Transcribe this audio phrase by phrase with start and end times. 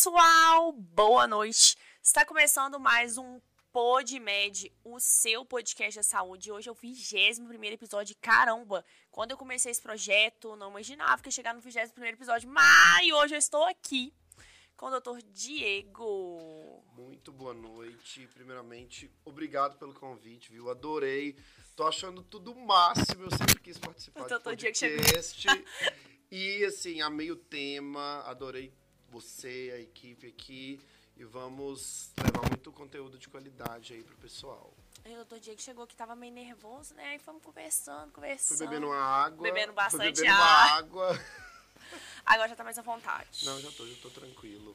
[0.00, 0.72] Pessoal!
[0.72, 1.76] Boa noite!
[2.02, 3.38] Está começando mais um
[3.70, 6.50] PodMed, o seu podcast da saúde.
[6.50, 8.16] Hoje é o 21 episódio.
[8.18, 8.82] Caramba!
[9.10, 13.34] Quando eu comecei esse projeto, não imaginava que ia chegar no 21 episódio, mas hoje
[13.34, 14.14] eu estou aqui
[14.74, 15.22] com o Dr.
[15.34, 16.82] Diego.
[16.96, 18.26] Muito boa noite.
[18.32, 20.70] Primeiramente, obrigado pelo convite, viu?
[20.70, 21.36] Adorei.
[21.76, 23.24] Tô achando tudo máximo.
[23.24, 24.54] Eu sempre quis participar do Dr.
[24.54, 24.96] Diego chegou.
[24.96, 25.46] podcast.
[26.32, 28.72] e assim, amei o tema, adorei
[29.10, 30.80] você, a equipe aqui.
[31.16, 34.72] E vamos levar muito conteúdo de qualidade aí pro pessoal.
[35.04, 35.38] Aí o Dr.
[35.38, 37.08] Diego chegou que tava meio nervoso, né?
[37.08, 38.58] Aí fomos conversando, Fui conversando.
[38.58, 39.42] bebendo uma água.
[39.42, 41.24] Bebendo fui bastante bebendo água.
[42.24, 43.44] Agora já tá mais à vontade.
[43.44, 44.74] Não, já tô, já tô tranquilo.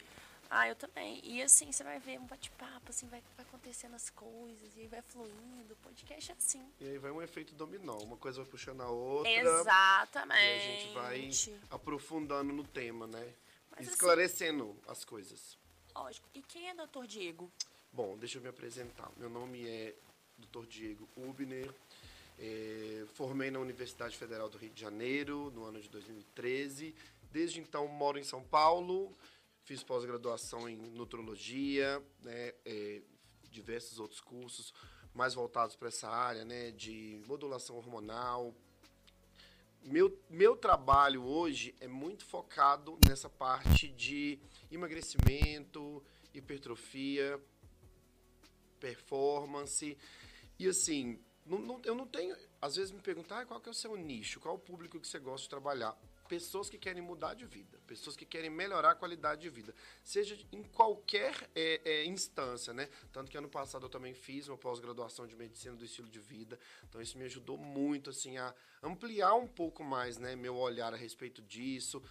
[0.50, 1.20] Ah, eu também.
[1.24, 4.88] E assim, você vai ver um bate-papo, assim, vai, vai acontecendo as coisas, e aí
[4.88, 5.74] vai fluindo.
[5.74, 6.74] O podcast é assim.
[6.80, 7.98] E aí vai um efeito dominó.
[7.98, 9.32] Uma coisa vai puxando a outra.
[9.32, 10.40] Exatamente.
[10.40, 13.34] E a gente vai aprofundando no tema, né?
[13.76, 15.58] Mas, assim, Esclarecendo as coisas.
[15.94, 16.28] Lógico.
[16.34, 17.06] E quem é Dr.
[17.08, 17.52] Diego?
[17.92, 19.12] Bom, deixa eu me apresentar.
[19.18, 19.96] Meu nome é
[20.38, 20.66] Dr.
[20.66, 21.74] Diego Ubner.
[22.38, 26.94] É, formei na Universidade Federal do Rio de Janeiro no ano de 2013.
[27.32, 29.14] Desde então moro em São Paulo.
[29.64, 33.02] Fiz pós-graduação em nutrologia, né, é,
[33.50, 34.72] diversos outros cursos
[35.12, 38.54] mais voltados para essa área, né, de modulação hormonal.
[39.86, 44.40] Meu, meu trabalho hoje é muito focado nessa parte de
[44.72, 47.40] emagrecimento, hipertrofia,
[48.80, 49.96] performance.
[50.58, 52.36] E assim, não, não- eu não tenho.
[52.60, 55.08] Às vezes me perguntam ah, qual que é o seu nicho, qual o público que
[55.08, 55.96] você gosta de trabalhar.
[56.28, 60.38] Pessoas que querem mudar de vida, pessoas que querem melhorar a qualidade de vida, seja
[60.52, 62.90] em qualquer é, é, instância, né?
[63.12, 66.60] Tanto que ano passado eu também fiz uma pós-graduação de medicina do estilo de vida,
[66.90, 70.98] então isso me ajudou muito assim a ampliar um pouco mais, né, meu olhar a
[70.98, 72.02] respeito disso,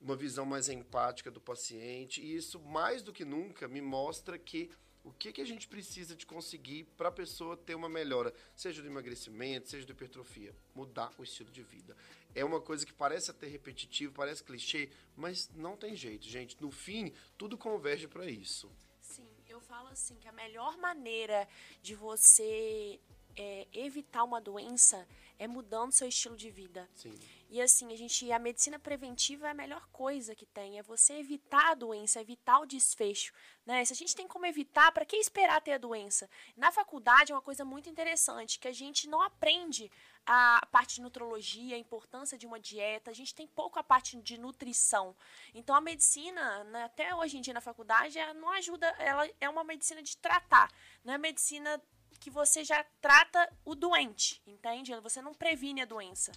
[0.00, 4.70] uma visão mais empática do paciente, e isso mais do que nunca me mostra que
[5.04, 8.80] o que, que a gente precisa de conseguir para a pessoa ter uma melhora, seja
[8.80, 11.96] do emagrecimento, seja da hipertrofia, mudar o estilo de vida.
[12.34, 16.60] É uma coisa que parece até repetitivo, parece clichê, mas não tem jeito, gente.
[16.60, 18.70] No fim, tudo converge para isso.
[19.00, 21.48] Sim, eu falo assim que a melhor maneira
[21.82, 23.00] de você
[23.36, 25.06] é, evitar uma doença
[25.38, 26.88] é mudando seu estilo de vida.
[26.94, 27.18] Sim.
[27.52, 31.18] E assim, a gente, a medicina preventiva é a melhor coisa que tem, é você
[31.18, 33.30] evitar a doença, evitar o desfecho,
[33.66, 33.84] né?
[33.84, 36.30] Se a gente tem como evitar, para que esperar ter a doença?
[36.56, 39.92] Na faculdade é uma coisa muito interessante, que a gente não aprende
[40.24, 44.16] a parte de nutrologia, a importância de uma dieta, a gente tem pouco a parte
[44.16, 45.14] de nutrição.
[45.52, 49.48] Então a medicina, né, até hoje em dia na faculdade, ela não ajuda, ela é
[49.50, 50.72] uma medicina de tratar,
[51.04, 51.78] não é medicina
[52.18, 54.94] que você já trata o doente, entende?
[55.00, 56.32] Você não previne a doença.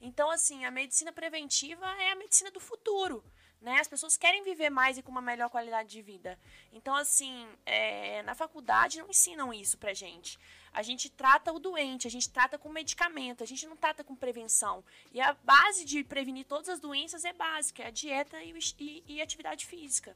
[0.00, 3.24] Então, assim, a medicina preventiva é a medicina do futuro.
[3.60, 3.80] Né?
[3.80, 6.38] As pessoas querem viver mais e com uma melhor qualidade de vida.
[6.72, 10.38] Então, assim, é, na faculdade não ensinam isso pra gente.
[10.72, 14.14] A gente trata o doente, a gente trata com medicamento, a gente não trata com
[14.14, 14.84] prevenção.
[15.10, 19.04] E a base de prevenir todas as doenças é básica, é a dieta e, e-
[19.08, 20.14] e atividade física.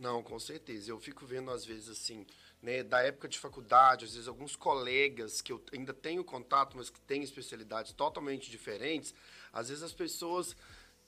[0.00, 0.90] Não, com certeza.
[0.90, 2.26] Eu fico vendo, às vezes, assim,
[2.62, 6.88] né, da época de faculdade, às vezes, alguns colegas que eu ainda tenho contato, mas
[6.88, 9.14] que têm especialidades totalmente diferentes,
[9.52, 10.56] às vezes as pessoas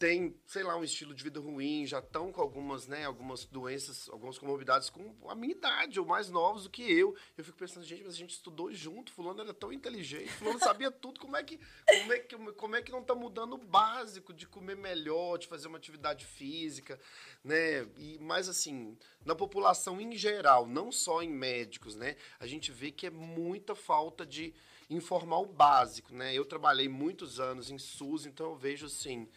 [0.03, 4.09] têm, sei lá, um estilo de vida ruim, já estão com algumas, né, algumas doenças,
[4.09, 7.15] algumas comorbidades com a minha idade, ou mais novos do que eu.
[7.39, 10.91] Eu fico pensando, gente, mas a gente estudou junto, fulano era tão inteligente, fulano sabia
[10.91, 14.33] tudo, como é que, como é que, como é que não tá mudando o básico
[14.35, 16.99] de comer melhor, de fazer uma atividade física,
[17.45, 17.87] né?
[17.97, 22.17] E mais assim, na população em geral, não só em médicos, né?
[22.41, 24.53] A gente vê que é muita falta de
[24.91, 26.35] informar o básico, né?
[26.35, 29.29] Eu trabalhei muitos anos em SUS, então eu vejo assim,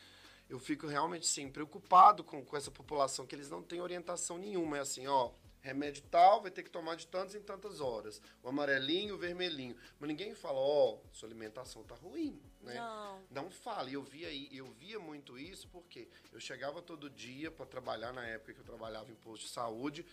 [0.49, 4.77] eu fico realmente sim preocupado com, com essa população que eles não têm orientação nenhuma,
[4.77, 5.31] é assim, ó,
[5.65, 9.75] remédio tal vai ter que tomar de tantas em tantas horas, o amarelinho, o vermelhinho,
[9.99, 12.75] mas ninguém fala, ó, sua alimentação tá ruim, né?
[12.75, 13.21] Não.
[13.31, 13.89] Não fala.
[13.89, 18.13] E eu via aí, eu via muito isso porque eu chegava todo dia para trabalhar
[18.13, 20.05] na época que eu trabalhava em posto de saúde,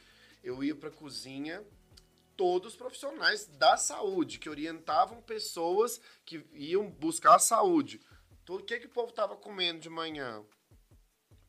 [0.42, 1.62] eu ia para cozinha,
[2.34, 8.00] todos os profissionais da saúde que orientavam pessoas que iam buscar a saúde.
[8.42, 10.44] Então, O que que o povo tava comendo de manhã?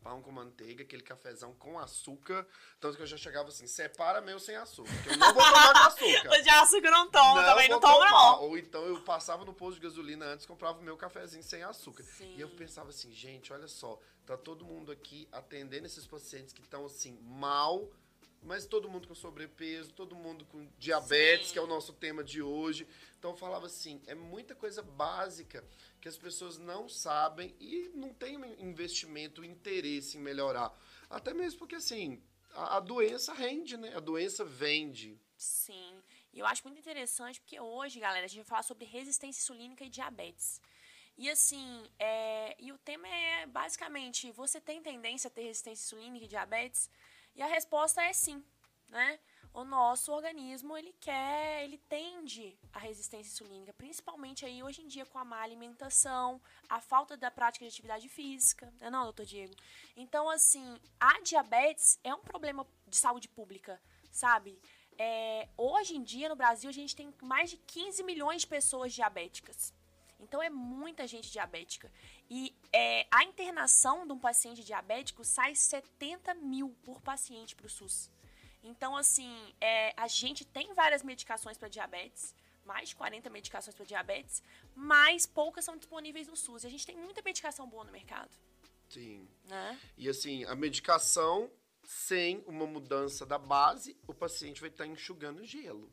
[0.03, 2.45] Pão com manteiga, aquele cafezão com açúcar.
[2.77, 5.71] Tanto que eu já chegava assim, separa meu sem açúcar, que eu não vou tomar
[5.71, 6.29] com açúcar.
[6.43, 8.41] De açúcar não tomo, também não tomo, não.
[8.43, 12.03] Ou então eu passava no posto de gasolina antes, comprava o meu cafezinho sem açúcar.
[12.03, 12.35] Sim.
[12.35, 16.61] E eu pensava assim, gente, olha só, tá todo mundo aqui atendendo esses pacientes que
[16.61, 17.89] estão assim, mal,
[18.45, 21.53] mas todo mundo com sobrepeso, todo mundo com diabetes, Sim.
[21.53, 22.87] que é o nosso tema de hoje.
[23.17, 25.63] Então eu falava assim, é muita coisa básica
[26.01, 30.77] que as pessoas não sabem e não tem investimento, interesse em melhorar.
[31.09, 32.21] Até mesmo porque assim,
[32.53, 33.95] a, a doença rende, né?
[33.95, 35.19] A doença vende.
[35.37, 36.01] Sim.
[36.33, 39.83] E eu acho muito interessante porque hoje, galera, a gente vai falar sobre resistência insulínica
[39.85, 40.59] e diabetes.
[41.15, 46.25] E assim, é, e o tema é basicamente, você tem tendência a ter resistência insulínica
[46.25, 46.89] e diabetes?
[47.35, 48.43] E a resposta é sim,
[48.89, 49.19] né?
[49.53, 55.05] O nosso organismo, ele quer, ele tende à resistência insulínica, principalmente aí hoje em dia
[55.05, 59.53] com a má alimentação, a falta da prática de atividade física, né não, doutor Diego?
[59.95, 63.79] Então, assim, a diabetes é um problema de saúde pública,
[64.11, 64.59] sabe?
[64.97, 68.91] É, hoje em dia, no Brasil, a gente tem mais de 15 milhões de pessoas
[68.91, 69.71] diabéticas.
[70.23, 71.91] Então é muita gente diabética.
[72.29, 77.69] E é, a internação de um paciente diabético sai 70 mil por paciente para o
[77.69, 78.09] SUS.
[78.63, 82.33] Então, assim, é, a gente tem várias medicações para diabetes,
[82.65, 84.41] mais de 40 medicações para diabetes,
[84.73, 86.63] mas poucas são disponíveis no SUS.
[86.63, 88.31] E a gente tem muita medicação boa no mercado.
[88.89, 89.27] Sim.
[89.45, 89.79] Né?
[89.97, 91.51] E assim, a medicação,
[91.83, 95.91] sem uma mudança da base, o paciente vai estar enxugando gelo.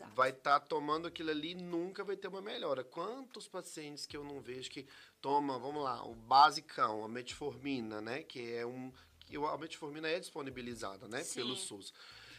[0.00, 0.14] Exato.
[0.14, 2.82] vai estar tá tomando aquilo ali nunca vai ter uma melhora.
[2.82, 4.86] Quantos pacientes que eu não vejo que
[5.20, 8.22] toma, vamos lá, o basicão, a metformina, né?
[8.22, 8.92] Que é um.
[9.20, 11.22] Que a metformina é disponibilizada, né?
[11.22, 11.40] Sim.
[11.40, 11.92] Pelo SUS.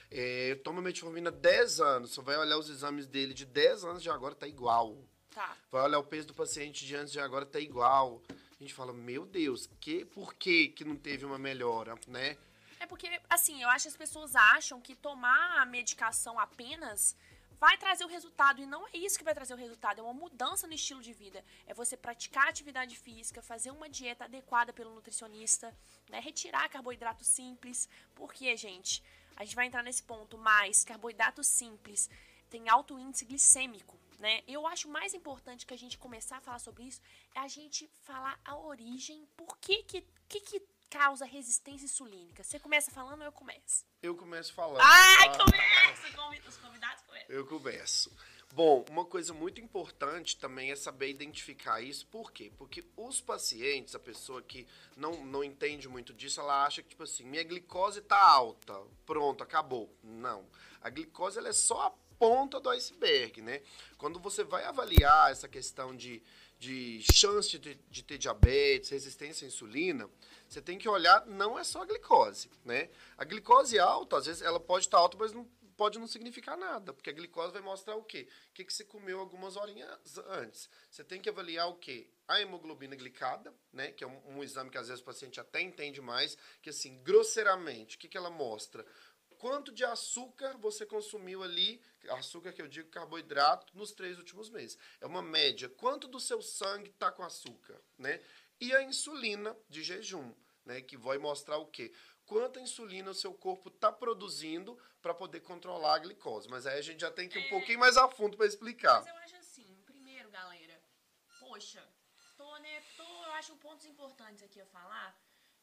[0.09, 4.09] É, toma metformina 10 anos, você vai olhar os exames dele de 10 anos de
[4.09, 4.97] agora tá igual.
[5.33, 5.55] Tá.
[5.71, 8.21] Vai olhar o peso do paciente de antes de agora tá igual.
[8.29, 12.37] A gente fala, meu Deus, que, por que que não teve uma melhora, né?
[12.77, 17.15] É porque, assim, eu acho que as pessoas acham que tomar a medicação apenas
[17.61, 18.59] vai trazer o resultado.
[18.59, 21.13] E não é isso que vai trazer o resultado, é uma mudança no estilo de
[21.13, 21.45] vida.
[21.67, 25.73] É você praticar atividade física, fazer uma dieta adequada pelo nutricionista,
[26.09, 26.19] né?
[26.19, 27.87] retirar carboidrato simples.
[28.15, 29.03] Porque, gente,
[29.35, 32.09] a gente vai entrar nesse ponto, mas carboidrato simples
[32.49, 33.95] tem alto índice glicêmico.
[34.17, 34.43] Né?
[34.47, 37.01] Eu acho mais importante que a gente começar a falar sobre isso
[37.35, 42.43] é a gente falar a origem, por que que, que, que causa resistência insulínica?
[42.43, 43.85] Você começa falando ou eu começo?
[44.03, 44.81] Eu começo falando.
[44.81, 45.43] Ai, tá?
[45.43, 46.07] começa!
[46.47, 47.00] Os convidados.
[47.31, 48.11] Eu começo.
[48.53, 52.05] Bom, uma coisa muito importante também é saber identificar isso.
[52.07, 52.51] Por quê?
[52.57, 54.67] Porque os pacientes, a pessoa que
[54.97, 59.41] não, não entende muito disso, ela acha que, tipo assim, minha glicose tá alta, pronto,
[59.41, 59.89] acabou.
[60.03, 60.45] Não.
[60.81, 63.61] A glicose, ela é só a ponta do iceberg, né?
[63.97, 66.21] Quando você vai avaliar essa questão de,
[66.59, 70.09] de chance de, de ter diabetes, resistência à insulina,
[70.49, 72.89] você tem que olhar, não é só a glicose, né?
[73.17, 75.47] A glicose alta, às vezes, ela pode estar alta, mas não
[75.81, 78.27] pode não significar nada, porque a glicose vai mostrar o quê?
[78.51, 80.69] O que, que você comeu algumas horinhas antes.
[80.91, 82.07] Você tem que avaliar o quê?
[82.27, 83.91] A hemoglobina glicada, né?
[83.91, 87.01] Que é um, um exame que às vezes o paciente até entende mais, que assim,
[87.01, 88.85] grosseiramente, o que, que ela mostra?
[89.39, 94.77] Quanto de açúcar você consumiu ali, açúcar que eu digo carboidrato, nos três últimos meses.
[94.99, 95.67] É uma média.
[95.67, 98.21] Quanto do seu sangue está com açúcar, né?
[98.59, 100.31] E a insulina de jejum,
[100.63, 100.79] né?
[100.79, 101.91] Que vai mostrar o quê?
[102.31, 106.47] Quanta insulina o seu corpo está produzindo para poder controlar a glicose.
[106.47, 107.49] Mas aí a gente já tem que ir um é.
[107.49, 109.01] pouquinho mais a fundo para explicar.
[109.01, 110.81] Mas eu acho assim, primeiro, galera,
[111.41, 111.85] poxa,
[112.37, 115.09] tô, né, tô, eu acho pontos importantes aqui a falar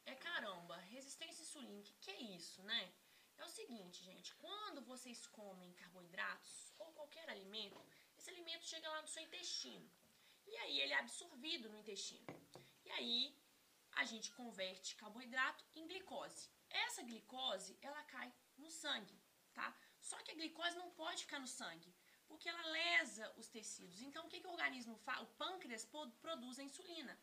[0.05, 2.91] é caramba, resistência insulínica, que é isso, né?
[3.35, 7.83] É o seguinte, gente, quando vocês comem carboidratos ou qualquer alimento,
[8.15, 9.89] esse alimento chega lá no seu intestino.
[10.45, 12.27] E aí ele é absorvido no intestino.
[12.85, 13.35] E aí
[13.93, 16.58] a gente converte carboidrato em glicose.
[16.69, 19.19] Essa glicose, ela cai no sangue,
[19.53, 19.75] tá?
[19.99, 21.93] Só que a glicose não pode ficar no sangue,
[22.27, 24.01] porque ela lesa os tecidos.
[24.01, 25.21] Então, o que, que o organismo faz?
[25.21, 25.85] O pâncreas
[26.21, 27.19] produz a insulina.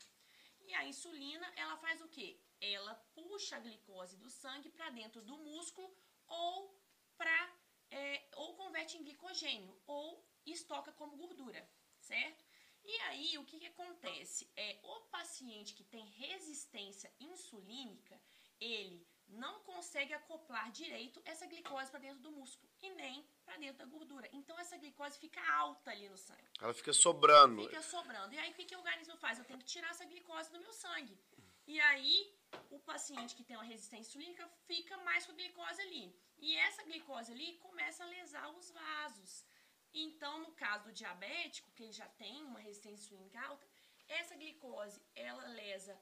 [0.61, 2.41] E a insulina, ela faz o quê?
[2.61, 5.89] Ela puxa a glicose do sangue para dentro do músculo
[6.27, 6.77] ou
[7.17, 7.57] para
[7.91, 11.69] é, ou converte em glicogênio ou estoca como gordura,
[12.01, 12.45] certo?
[12.85, 14.51] E aí, o que, que acontece?
[14.57, 18.21] É o paciente que tem resistência insulínica,
[18.61, 23.79] ele não consegue acoplar direito essa glicose para dentro do músculo e nem para dentro
[23.79, 24.29] da gordura.
[24.33, 26.49] Então essa glicose fica alta ali no sangue.
[26.61, 27.63] Ela fica sobrando.
[27.63, 28.35] Fica sobrando.
[28.35, 29.39] E aí o que, que o organismo faz?
[29.39, 31.19] Eu tenho que tirar essa glicose do meu sangue.
[31.67, 32.33] E aí
[32.71, 36.15] o paciente que tem uma resistência insulínica fica mais com a glicose ali.
[36.39, 39.45] E essa glicose ali começa a lesar os vasos.
[39.93, 43.67] Então, no caso do diabético, que ele já tem uma resistência insulínica alta,
[44.09, 45.99] essa glicose, ela lesa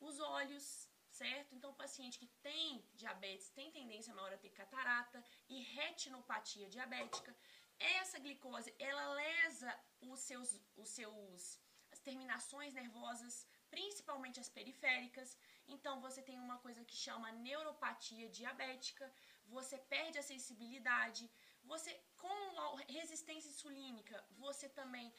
[0.00, 0.88] os olhos,
[1.20, 1.54] certo?
[1.54, 5.18] Então, o paciente que tem diabetes tem tendência maior a ter catarata
[5.48, 7.34] e retinopatia diabética.
[7.78, 9.70] Essa glicose, ela lesa
[10.00, 10.48] os seus,
[10.82, 11.60] os seus,
[11.94, 15.36] as terminações nervosas, principalmente as periféricas.
[15.74, 19.06] Então, você tem uma coisa que chama neuropatia diabética,
[19.56, 21.30] você perde a sensibilidade,
[21.64, 21.92] você,
[22.22, 22.66] com a
[22.98, 25.12] resistência insulínica, você também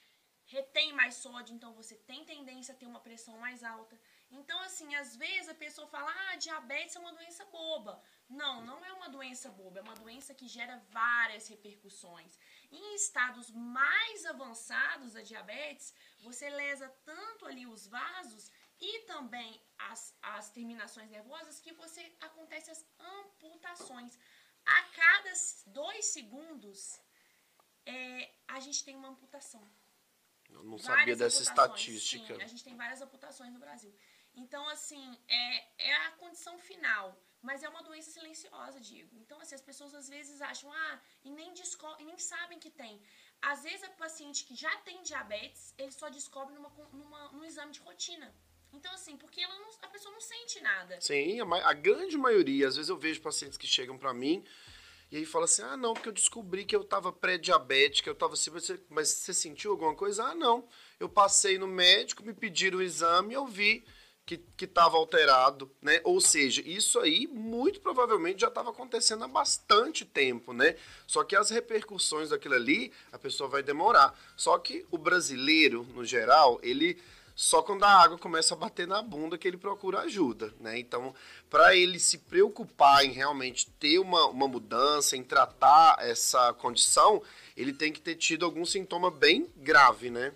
[0.46, 4.00] retém mais sódio, então você tem tendência a ter uma pressão mais alta.
[4.30, 8.02] Então, assim, às vezes a pessoa fala, ah, diabetes é uma doença boba.
[8.30, 12.38] Não, não é uma doença boba, é uma doença que gera várias repercussões.
[12.70, 20.14] Em estados mais avançados da diabetes, você lesa tanto ali os vasos e também as,
[20.22, 24.20] as terminações nervosas que você acontece as amputações.
[24.66, 25.32] A cada
[25.68, 27.00] dois segundos,
[27.86, 29.66] é, a gente tem uma amputação.
[30.50, 32.36] Eu não sabia dessa estatística.
[32.36, 33.94] Sim, a gente tem várias amputações no Brasil.
[34.38, 37.20] Então, assim, é, é a condição final.
[37.41, 39.15] Mas é uma doença silenciosa, Diego.
[39.15, 41.53] Então, assim, as pessoas às vezes acham, ah, e nem,
[42.00, 43.01] e nem sabem que tem.
[43.41, 47.72] Às vezes, a paciente que já tem diabetes, ele só descobre numa, numa, num exame
[47.72, 48.34] de rotina.
[48.74, 51.00] Então, assim, porque não, a pessoa não sente nada.
[51.00, 52.67] Sim, a, a grande maioria.
[52.67, 54.44] Às vezes eu vejo pacientes que chegam para mim
[55.10, 58.34] e aí fala assim: ah, não, porque eu descobri que eu tava pré-diabética, eu tava
[58.34, 60.24] assim, mas você, mas você sentiu alguma coisa?
[60.25, 60.67] Ah, não.
[61.00, 63.86] Eu passei no médico, me pediram o exame eu vi
[64.36, 66.02] que estava alterado, né?
[66.04, 70.76] Ou seja, isso aí muito provavelmente já estava acontecendo há bastante tempo, né?
[71.06, 74.14] Só que as repercussões daquilo ali, a pessoa vai demorar.
[74.36, 77.00] Só que o brasileiro, no geral, ele
[77.38, 80.80] só quando a água começa a bater na bunda que ele procura ajuda, né?
[80.80, 81.14] Então,
[81.52, 87.22] para ele se preocupar em realmente ter uma, uma mudança, em tratar essa condição,
[87.56, 90.34] ele tem que ter tido algum sintoma bem grave, né?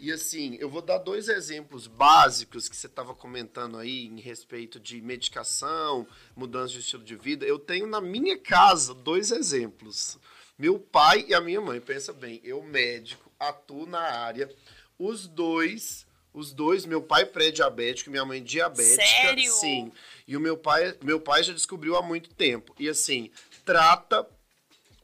[0.00, 4.80] E assim, eu vou dar dois exemplos básicos que você estava comentando aí em respeito
[4.80, 7.44] de medicação, mudança de estilo de vida.
[7.44, 10.18] Eu tenho na minha casa dois exemplos.
[10.58, 11.78] Meu pai e a minha mãe.
[11.82, 14.50] Pensa bem, eu médico, atuo na área.
[14.98, 19.02] Os dois, os dois, meu pai pré-diabético e minha mãe diabética.
[19.02, 19.52] Sério?
[19.52, 19.92] Sim.
[20.26, 22.74] E o meu pai, meu pai já descobriu há muito tempo.
[22.78, 23.30] E assim,
[23.66, 24.26] trata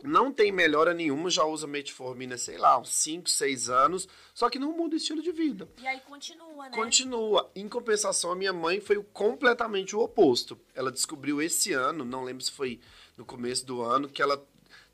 [0.07, 4.59] não tem melhora nenhuma, já usa metformina, sei lá, uns 5, 6 anos, só que
[4.59, 5.69] não muda o estilo de vida.
[5.79, 6.71] E aí continua, né?
[6.71, 7.51] Continua.
[7.55, 10.59] Em compensação, a minha mãe foi completamente o oposto.
[10.75, 12.81] Ela descobriu esse ano, não lembro se foi
[13.17, 14.43] no começo do ano, que ela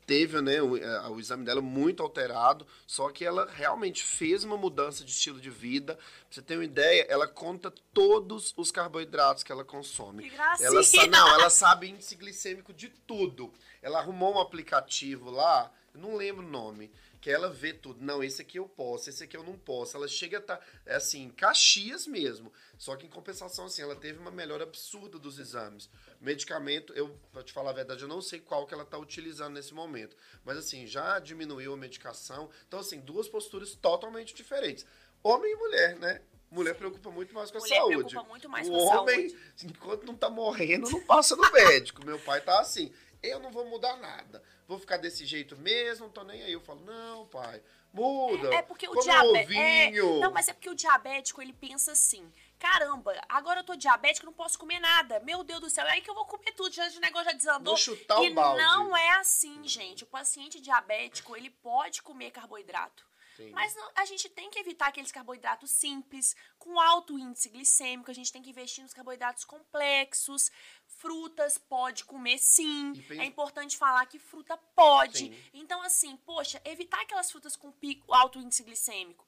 [0.05, 4.57] teve né, o, é, o, exame dela muito alterado, só que ela realmente fez uma
[4.57, 5.95] mudança de estilo de vida.
[5.95, 10.23] Pra você ter uma ideia, ela conta todos os carboidratos que ela consome.
[10.23, 10.67] Que gracinha.
[10.67, 13.53] ela sabe, Não, ela sabe índice glicêmico de tudo.
[13.83, 18.03] Ela arrumou um aplicativo lá, não lembro o nome, que ela vê tudo.
[18.03, 19.95] Não, esse aqui eu posso, esse aqui eu não posso.
[19.95, 22.51] Ela chega a estar, tá, é assim, Caxias mesmo.
[22.77, 25.89] Só que em compensação, assim, ela teve uma melhora absurda dos exames.
[26.19, 29.53] Medicamento, eu, pra te falar a verdade, eu não sei qual que ela está utilizando
[29.53, 30.15] nesse momento.
[30.43, 32.49] Mas, assim, já diminuiu a medicação.
[32.67, 34.85] Então, assim, duas posturas totalmente diferentes.
[35.21, 36.21] Homem e mulher, né?
[36.49, 38.09] Mulher preocupa muito mais com a mulher saúde.
[38.09, 39.45] Preocupa muito mais o com a homem, saúde.
[39.63, 42.05] enquanto não tá morrendo, não passa no médico.
[42.05, 44.43] Meu pai tá assim eu não vou mudar nada.
[44.67, 46.51] Vou ficar desse jeito mesmo, não tô nem aí.
[46.51, 47.63] Eu falo, não, pai,
[47.93, 48.53] muda.
[48.53, 49.53] É, é porque o diabético.
[49.53, 54.25] É, não, mas é porque o diabético ele pensa assim: caramba, agora eu tô diabético,
[54.25, 55.19] não posso comer nada.
[55.21, 57.37] Meu Deus do céu, é aí que eu vou comer tudo, já o negócio já
[57.37, 57.75] desandou.
[57.75, 58.61] Vou chutar o e balde.
[58.61, 60.03] não é assim, gente.
[60.03, 63.05] O paciente diabético, ele pode comer carboidrato.
[63.51, 68.11] Mas não, a gente tem que evitar aqueles carboidratos simples, com alto índice glicêmico.
[68.11, 70.51] A gente tem que investir nos carboidratos complexos.
[70.85, 72.93] Frutas pode comer sim.
[72.93, 73.21] Pensa...
[73.21, 75.17] É importante falar que fruta pode.
[75.17, 75.43] Sim.
[75.53, 79.25] Então, assim, poxa, evitar aquelas frutas com pico, alto índice glicêmico.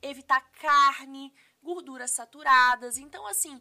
[0.00, 2.98] Evitar carne, gorduras saturadas.
[2.98, 3.60] Então, assim,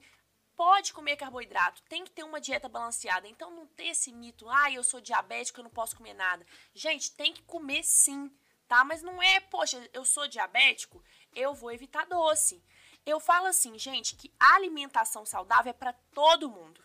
[0.58, 3.28] pode comer carboidrato, tem que ter uma dieta balanceada.
[3.28, 6.46] Então não ter esse mito, ah, eu sou diabético, eu não posso comer nada.
[6.74, 8.32] Gente, tem que comer sim
[8.68, 8.84] tá?
[8.84, 12.64] Mas não é, poxa, eu sou diabético, eu vou evitar doce.
[13.06, 16.84] Eu falo assim, gente, que a alimentação saudável é para todo mundo.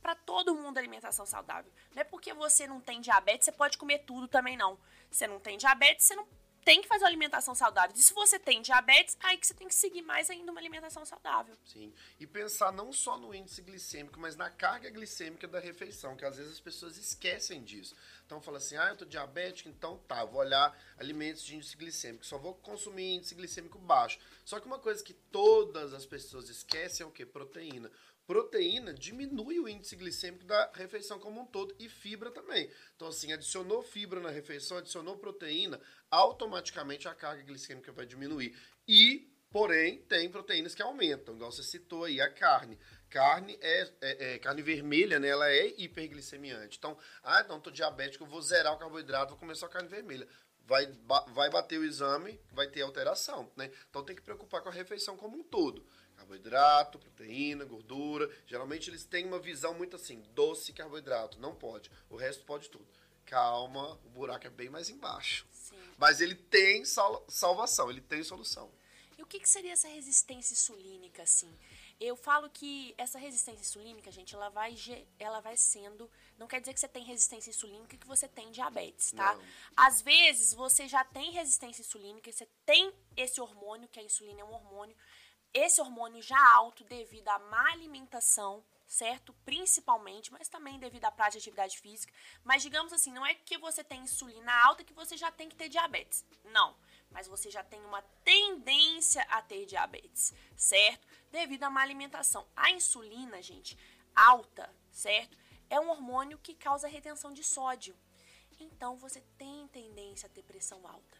[0.00, 1.72] Para todo mundo alimentação saudável.
[1.94, 4.78] Não é porque você não tem diabetes, você pode comer tudo também não.
[5.10, 6.26] Você não tem diabetes, você não
[6.66, 7.94] tem que fazer uma alimentação saudável.
[7.96, 11.06] E se você tem diabetes, aí que você tem que seguir mais ainda uma alimentação
[11.06, 11.56] saudável.
[11.64, 11.94] Sim.
[12.18, 16.36] E pensar não só no índice glicêmico, mas na carga glicêmica da refeição, que às
[16.36, 17.94] vezes as pessoas esquecem disso.
[18.26, 22.26] Então fala assim: "Ah, eu tô diabético, então tá, vou olhar alimentos de índice glicêmico,
[22.26, 24.18] só vou consumir índice glicêmico baixo".
[24.44, 27.24] Só que uma coisa que todas as pessoas esquecem é o que?
[27.24, 27.92] Proteína
[28.26, 32.70] proteína diminui o índice glicêmico da refeição como um todo e fibra também.
[32.94, 35.80] Então, assim, adicionou fibra na refeição, adicionou proteína,
[36.10, 38.56] automaticamente a carga glicêmica vai diminuir.
[38.86, 42.78] E, porém, tem proteínas que aumentam, igual você citou aí, a carne.
[43.08, 45.28] Carne é, é, é carne vermelha, né?
[45.28, 46.78] Ela é hiperglicemiante.
[46.78, 50.26] Então, ah, então tô diabético, vou zerar o carboidrato, vou comer só carne vermelha
[50.66, 50.86] vai,
[51.28, 53.70] vai bater o exame, vai ter alteração, né?
[53.88, 55.86] Então tem que preocupar com a refeição como um todo
[56.26, 58.28] carboidrato, proteína, gordura.
[58.46, 61.90] Geralmente eles têm uma visão muito assim, doce carboidrato, não pode.
[62.10, 62.86] O resto pode tudo.
[63.24, 65.46] Calma, o buraco é bem mais embaixo.
[65.52, 65.78] Sim.
[65.96, 68.70] Mas ele tem sal salvação, ele tem solução.
[69.18, 71.50] E o que, que seria essa resistência insulínica, assim?
[71.98, 74.76] Eu falo que essa resistência insulínica, gente, ela vai,
[75.18, 76.10] ela vai sendo.
[76.36, 79.34] Não quer dizer que você tem resistência insulínica que você tem diabetes, tá?
[79.34, 79.42] Não.
[79.74, 84.44] Às vezes você já tem resistência insulínica, você tem esse hormônio, que a insulina é
[84.44, 84.94] um hormônio,
[85.58, 89.32] esse hormônio já alto devido à má alimentação, certo?
[89.44, 92.12] Principalmente, mas também devido à prática de atividade física.
[92.44, 95.56] Mas digamos assim, não é que você tem insulina alta que você já tem que
[95.56, 96.24] ter diabetes.
[96.44, 96.76] Não
[97.10, 101.06] mas você já tem uma tendência a ter diabetes, certo?
[101.30, 102.46] Devido à má alimentação.
[102.54, 103.78] A insulina, gente,
[104.14, 105.36] alta, certo?
[105.68, 107.96] É um hormônio que causa retenção de sódio.
[108.58, 111.15] Então você tem tendência a ter pressão alta.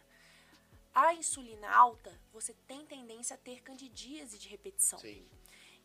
[0.99, 4.97] A insulina alta, você tem tendência a ter candidíase de repetição.
[4.97, 5.29] Sim.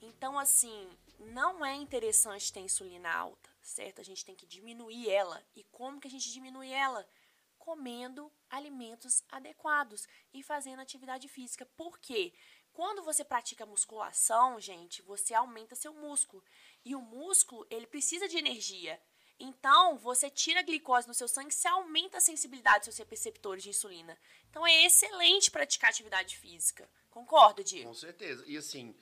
[0.01, 0.89] Então, assim,
[1.19, 4.01] não é interessante ter insulina alta, certo?
[4.01, 5.45] A gente tem que diminuir ela.
[5.55, 7.07] E como que a gente diminui ela?
[7.59, 11.65] comendo alimentos adequados e fazendo atividade física.
[11.77, 12.33] Por quê?
[12.73, 16.43] Quando você pratica musculação, gente, você aumenta seu músculo.
[16.85, 19.01] E o músculo, ele precisa de energia.
[19.45, 23.65] Então, você tira a glicose no seu sangue, você aumenta a sensibilidade dos seus receptores
[23.65, 24.17] de insulina.
[24.49, 26.89] Então, é excelente praticar atividade física.
[27.11, 27.89] Concorda, Diego?
[27.89, 28.45] Com certeza.
[28.47, 28.95] E assim,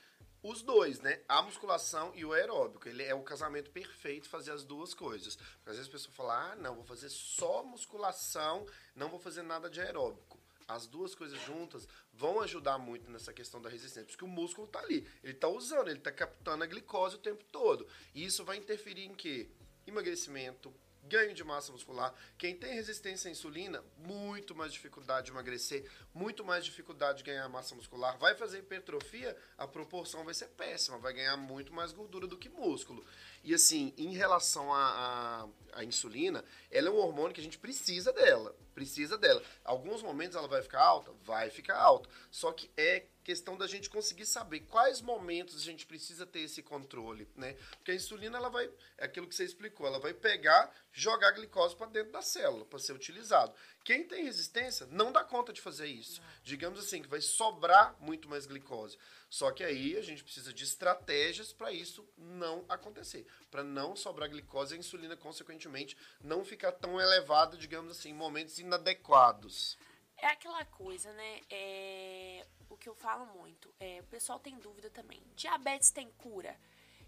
[0.43, 1.21] os dois, né?
[1.29, 2.89] A musculação e o aeróbico.
[2.89, 5.37] Ele é o casamento perfeito fazer as duas coisas.
[5.37, 8.67] Porque às vezes a pessoa fala, ah, não, vou fazer só musculação,
[8.97, 10.41] não vou fazer nada de aeróbico.
[10.67, 14.07] As duas coisas juntas vão ajudar muito nessa questão da resistência.
[14.07, 17.45] Porque o músculo tá ali, ele tá usando, ele tá captando a glicose o tempo
[17.53, 17.87] todo.
[18.15, 19.51] E isso vai interferir em quê?
[19.91, 20.73] Emagrecimento,
[21.03, 22.15] ganho de massa muscular.
[22.39, 27.49] Quem tem resistência à insulina, muito mais dificuldade de emagrecer, muito mais dificuldade de ganhar
[27.49, 28.17] massa muscular.
[28.17, 32.49] Vai fazer hipertrofia, a proporção vai ser péssima, vai ganhar muito mais gordura do que
[32.49, 33.05] músculo.
[33.43, 35.49] E assim, em relação à
[35.83, 38.55] insulina, ela é um hormônio que a gente precisa dela.
[38.73, 39.43] Precisa dela.
[39.65, 41.13] Alguns momentos ela vai ficar alta?
[41.25, 42.09] Vai ficar alta.
[42.31, 46.65] Só que é questão da gente conseguir saber quais momentos a gente precisa ter esse
[46.65, 47.55] controle, né?
[47.77, 51.31] Porque a insulina, ela vai, é aquilo que você explicou, ela vai pegar, jogar a
[51.31, 53.55] glicose para dentro da célula, para ser utilizado.
[53.85, 56.21] Quem tem resistência não dá conta de fazer isso.
[56.43, 58.99] Digamos assim, que vai sobrar muito mais glicose.
[59.29, 64.29] Só que aí a gente precisa de estratégias para isso não acontecer, para não sobrar
[64.29, 69.79] glicose e a insulina, consequentemente, não ficar tão elevada, digamos assim, em momentos inadequados.
[70.23, 71.41] É aquela coisa, né?
[71.49, 73.73] É, o que eu falo muito.
[73.81, 75.23] É, o pessoal tem dúvida também.
[75.35, 76.59] Diabetes tem cura?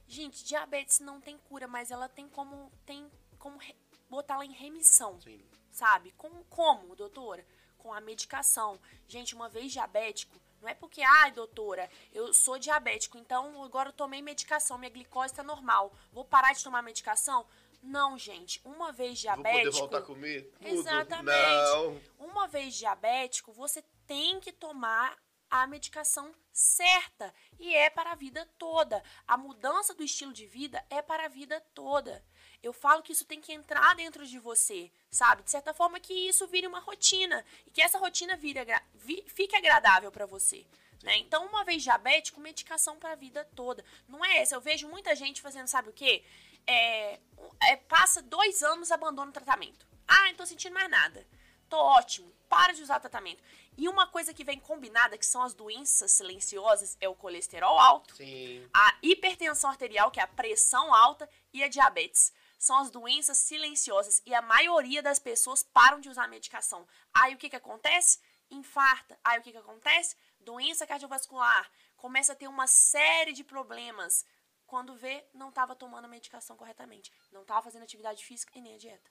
[0.09, 3.61] Gente, diabetes não tem cura, mas ela tem como, tem como
[4.09, 5.21] botá-la em remissão.
[5.21, 5.45] Sim.
[5.71, 6.13] Sabe?
[6.13, 7.47] Com, como, doutora?
[7.77, 8.81] Com a medicação.
[9.07, 13.93] Gente, uma vez diabético, não é porque, ai, doutora, eu sou diabético, então agora eu
[13.93, 15.93] tomei medicação, minha glicose está normal.
[16.13, 17.45] Vou parar de tomar medicação?
[17.83, 18.61] Não, gente.
[18.65, 19.53] Uma vez diabético.
[19.53, 20.53] Vou poder voltar a comer?
[20.53, 20.69] Tudo.
[20.69, 21.37] Exatamente.
[21.37, 22.01] Não.
[22.19, 25.19] Uma vez diabético, você tem que tomar
[25.51, 29.03] a medicação certa e é para a vida toda.
[29.27, 32.25] A mudança do estilo de vida é para a vida toda.
[32.63, 35.43] Eu falo que isso tem que entrar dentro de você, sabe?
[35.43, 38.61] De certa forma que isso vire uma rotina e que essa rotina vire,
[38.95, 40.65] vi, fique agradável para você.
[41.03, 41.19] Né?
[41.19, 43.85] Então, uma vez diabético, medicação para a vida toda.
[44.09, 44.55] Não é essa.
[44.55, 46.25] Eu vejo muita gente fazendo, sabe o quê?
[46.67, 47.19] é,
[47.63, 49.87] é, passa dois anos, abandona o tratamento.
[50.07, 51.27] Ah, não tô sentindo mais nada.
[51.69, 52.33] Tô ótimo.
[52.49, 53.43] Para de usar o tratamento.
[53.79, 58.15] E uma coisa que vem combinada, que são as doenças silenciosas, é o colesterol alto,
[58.15, 58.69] Sim.
[58.75, 62.33] a hipertensão arterial, que é a pressão alta, e a diabetes.
[62.59, 64.23] São as doenças silenciosas.
[64.27, 66.87] E a maioria das pessoas param de usar a medicação.
[67.15, 68.21] Aí o que, que acontece?
[68.51, 69.19] Infarta.
[69.25, 70.15] Aí o que, que acontece?
[70.43, 71.71] Doença cardiovascular.
[71.97, 74.25] Começa a ter uma série de problemas
[74.67, 77.13] quando vê, não estava tomando a medicação corretamente.
[77.31, 79.11] Não estava fazendo atividade física e nem a dieta.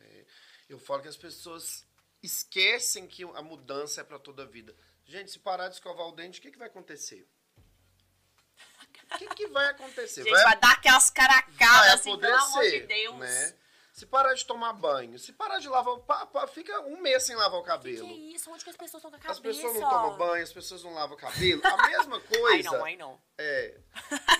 [0.00, 0.26] É,
[0.68, 1.86] eu falo que as pessoas
[2.22, 4.74] esquecem que a mudança é para toda a vida.
[5.04, 7.26] Gente, se parar de escovar o dente, o que, que vai acontecer?
[9.12, 10.22] O que, que vai acontecer?
[10.22, 13.18] Gente, vai, vai dar aquelas caracadas, assim, pelo amor de Deus.
[13.18, 13.58] Né?
[13.92, 17.36] Se parar de tomar banho, se parar de lavar, pá, pá, fica um mês sem
[17.36, 18.08] lavar o cabelo.
[18.08, 18.50] Que, que é isso?
[18.50, 19.32] Onde que as pessoas estão com a cabeça?
[19.32, 21.60] As pessoas não tomam banho, as pessoas não lavam o cabelo.
[21.62, 22.48] A mesma coisa.
[22.48, 23.22] ai não, ai não.
[23.36, 23.78] É.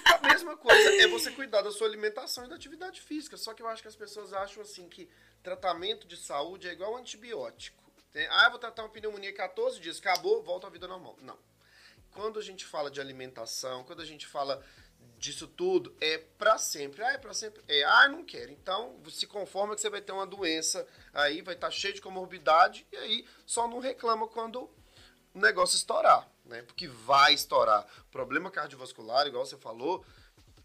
[0.07, 3.37] A mesma coisa é você cuidar da sua alimentação e da atividade física.
[3.37, 5.07] Só que eu acho que as pessoas acham assim que
[5.43, 7.83] tratamento de saúde é igual antibiótico.
[8.31, 11.15] Ah, eu vou tratar uma pneumonia 14 dias, acabou, volta à vida normal.
[11.21, 11.39] Não.
[12.11, 14.65] Quando a gente fala de alimentação, quando a gente fala
[15.23, 17.03] disso tudo é para sempre.
[17.05, 17.63] Ah, é para sempre.
[17.69, 18.51] É, ah, não quero.
[18.51, 22.03] Então, se conforma que você vai ter uma doença aí, vai estar tá cheio de
[22.03, 24.69] comorbidade e aí só não reclama quando
[25.33, 26.63] o negócio estourar, né?
[26.63, 27.87] Porque vai estourar.
[28.11, 30.05] Problema cardiovascular, igual você falou,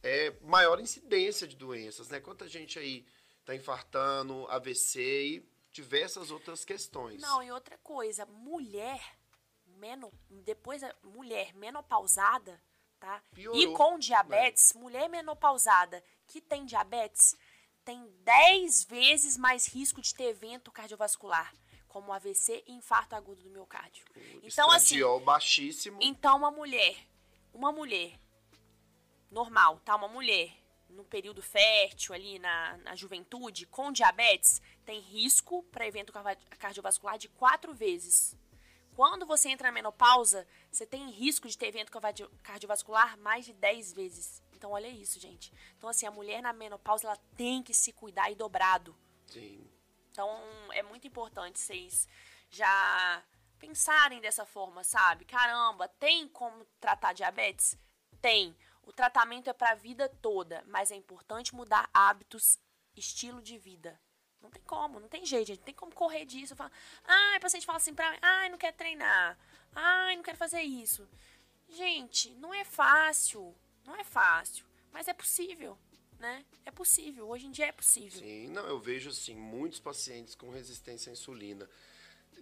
[0.02, 2.20] é maior incidência de doenças, né?
[2.20, 3.06] Quanta gente aí
[3.46, 7.22] tá infartando, AVC e diversas outras questões.
[7.22, 9.00] Não, e outra coisa, mulher
[10.44, 12.60] depois mulher menopausada,
[13.00, 13.22] tá?
[13.34, 17.36] Piorou, e com diabetes, mulher menopausada que tem diabetes
[17.84, 21.54] tem 10 vezes mais risco de ter evento cardiovascular,
[21.88, 24.06] como AVC e infarto agudo do miocárdio.
[24.44, 25.98] Então assim, Estradiol baixíssimo.
[26.02, 26.98] então uma mulher,
[27.54, 28.20] uma mulher
[29.32, 29.96] normal, tá?
[29.96, 30.52] Uma mulher
[30.90, 36.14] no período fértil ali na, na juventude com diabetes tem risco para evento
[36.58, 38.36] cardiovascular de quatro vezes.
[38.98, 43.54] Quando você entra na menopausa, você tem risco de ter evento cardio- cardiovascular mais de
[43.54, 44.42] 10 vezes.
[44.54, 45.54] Então olha isso, gente.
[45.78, 48.98] Então assim, a mulher na menopausa ela tem que se cuidar e dobrado.
[49.28, 49.70] Sim.
[50.10, 50.28] Então
[50.72, 52.08] é muito importante vocês
[52.50, 53.24] já
[53.60, 55.26] pensarem dessa forma, sabe?
[55.26, 57.78] Caramba, tem como tratar diabetes?
[58.20, 58.58] Tem.
[58.82, 62.58] O tratamento é para a vida toda, mas é importante mudar hábitos,
[62.96, 64.02] estilo de vida.
[64.42, 65.60] Não tem como, não tem jeito, gente.
[65.60, 66.56] Não tem como correr disso.
[66.56, 66.72] Fala,
[67.06, 69.38] ai, o paciente fala assim pra mim, ai, não quero treinar.
[69.76, 71.08] Ai, não quero fazer isso.
[71.70, 73.56] Gente, não é fácil.
[73.86, 74.66] Não é fácil.
[74.92, 75.78] Mas é possível,
[76.20, 76.46] né?
[76.66, 77.28] É possível.
[77.30, 78.20] Hoje em dia é possível.
[78.20, 81.70] Sim, não, eu vejo assim, muitos pacientes com resistência à insulina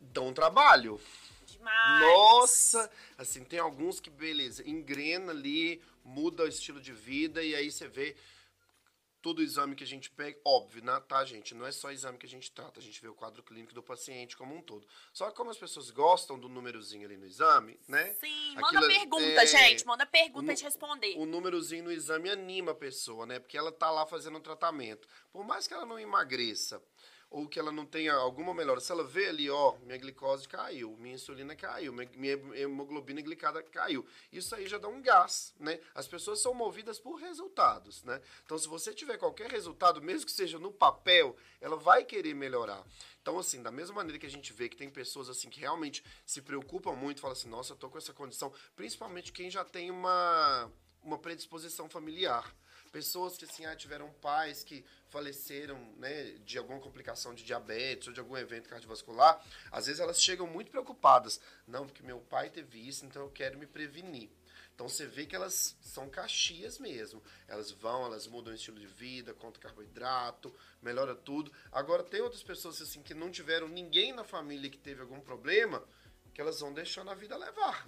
[0.01, 0.99] dão trabalho.
[1.45, 2.01] Demais.
[2.01, 2.91] Nossa!
[3.17, 7.87] Assim, tem alguns que, beleza, engrena ali, muda o estilo de vida e aí você
[7.87, 8.15] vê
[9.25, 11.55] todo o exame que a gente pega, óbvio, né, tá, gente?
[11.55, 13.81] Não é só exame que a gente trata, a gente vê o quadro clínico do
[13.81, 14.85] paciente como um todo.
[15.11, 18.13] Só que como as pessoas gostam do númerozinho ali no exame, né?
[18.19, 19.83] Sim, manda Aquilo- pergunta, é, gente.
[19.83, 21.15] Manda pergunta gente responder.
[21.17, 23.39] O númerozinho no exame anima a pessoa, né?
[23.39, 25.07] Porque ela tá lá fazendo um tratamento.
[25.31, 26.79] Por mais que ela não emagreça
[27.35, 30.95] ou que ela não tenha alguma melhora, se ela vê ali, ó, minha glicose caiu,
[30.97, 34.05] minha insulina caiu, minha, hemoglobina glicada caiu.
[34.31, 35.81] Isso aí já dá um gás, né?
[35.93, 38.21] As pessoas são movidas por resultados, né?
[38.45, 42.81] Então, se você tiver qualquer resultado, mesmo que seja no papel, ela vai querer melhorar.
[43.21, 46.05] Então, assim, da mesma maneira que a gente vê que tem pessoas assim que realmente
[46.25, 49.91] se preocupam muito, falam assim, nossa, eu tô com essa condição, principalmente quem já tem
[49.91, 50.71] uma,
[51.03, 52.55] uma predisposição familiar.
[52.95, 58.13] Pessoas que assim, ah, tiveram pais que faleceram né, de alguma complicação de diabetes ou
[58.13, 61.41] de algum evento cardiovascular, às vezes elas chegam muito preocupadas.
[61.67, 64.29] Não, porque meu pai teve isso, então eu quero me prevenir.
[64.73, 67.21] Então você vê que elas são caxias mesmo.
[67.49, 71.51] Elas vão, elas mudam o estilo de vida, conta carboidrato, melhora tudo.
[71.73, 75.85] Agora tem outras pessoas assim que não tiveram ninguém na família que teve algum problema,
[76.33, 77.85] que elas vão deixando a vida levar.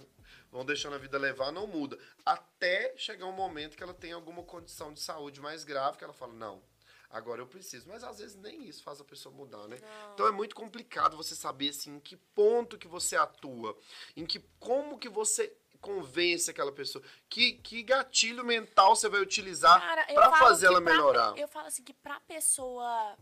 [0.50, 1.98] Vão deixando a vida levar, não muda.
[2.24, 6.12] Até chegar um momento que ela tem alguma condição de saúde mais grave, que ela
[6.12, 6.62] fala, não,
[7.10, 7.88] agora eu preciso.
[7.88, 9.78] Mas às vezes nem isso faz a pessoa mudar, né?
[10.14, 13.76] Então é muito complicado você saber assim, em que ponto que você atua,
[14.16, 19.80] em que como que você convence aquela pessoa, que, que gatilho mental você vai utilizar
[20.14, 21.38] para fazer ela pra- melhorar.
[21.38, 23.16] Eu falo assim que pra pessoa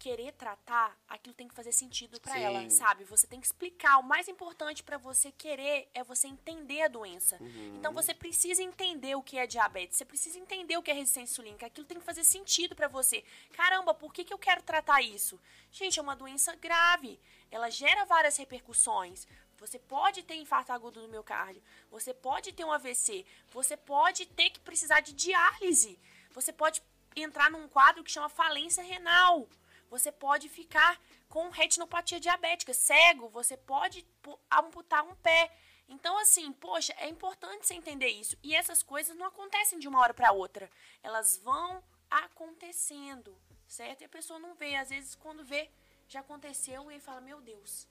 [0.00, 2.40] querer tratar, aquilo tem que fazer sentido pra Sim.
[2.40, 3.04] ela, sabe?
[3.04, 3.98] Você tem que explicar.
[3.98, 7.36] O mais importante pra você querer é você entender a doença.
[7.38, 7.76] Uhum.
[7.76, 11.34] Então você precisa entender o que é diabetes, você precisa entender o que é resistência
[11.34, 11.66] insulínica.
[11.66, 13.22] Aquilo tem que fazer sentido pra você.
[13.52, 15.38] Caramba, por que, que eu quero tratar isso?
[15.70, 17.20] Gente, é uma doença grave.
[17.50, 19.26] Ela gera várias repercussões.
[19.58, 24.48] Você pode ter infarto agudo do miocárdio, você pode ter um AVC, você pode ter
[24.48, 25.98] que precisar de diálise,
[26.32, 26.82] você pode
[27.14, 29.46] entrar num quadro que chama falência renal,
[29.90, 35.50] você pode ficar com retinopatia diabética, cego, você pode pu- amputar um pé.
[35.88, 38.36] Então, assim, poxa, é importante você entender isso.
[38.42, 40.70] E essas coisas não acontecem de uma hora para outra.
[41.02, 44.02] Elas vão acontecendo, certo?
[44.02, 44.76] E a pessoa não vê.
[44.76, 45.68] Às vezes, quando vê,
[46.08, 47.86] já aconteceu e fala, meu Deus.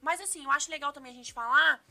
[0.00, 1.84] Mas assim, eu acho legal também a gente falar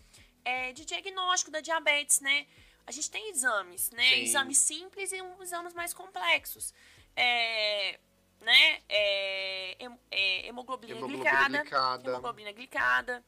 [0.44, 2.48] é, de diagnóstico da diabetes, né?
[2.86, 4.04] A gente tem exames, né?
[4.10, 4.22] Sim.
[4.22, 6.74] Exames simples e exames mais complexos.
[7.16, 8.00] É,
[8.42, 8.82] né?
[8.88, 9.78] É,
[10.12, 12.10] é, hemoglobina, Hemoglobina glicada, glicada.
[12.10, 13.26] Hemoglobina glicada.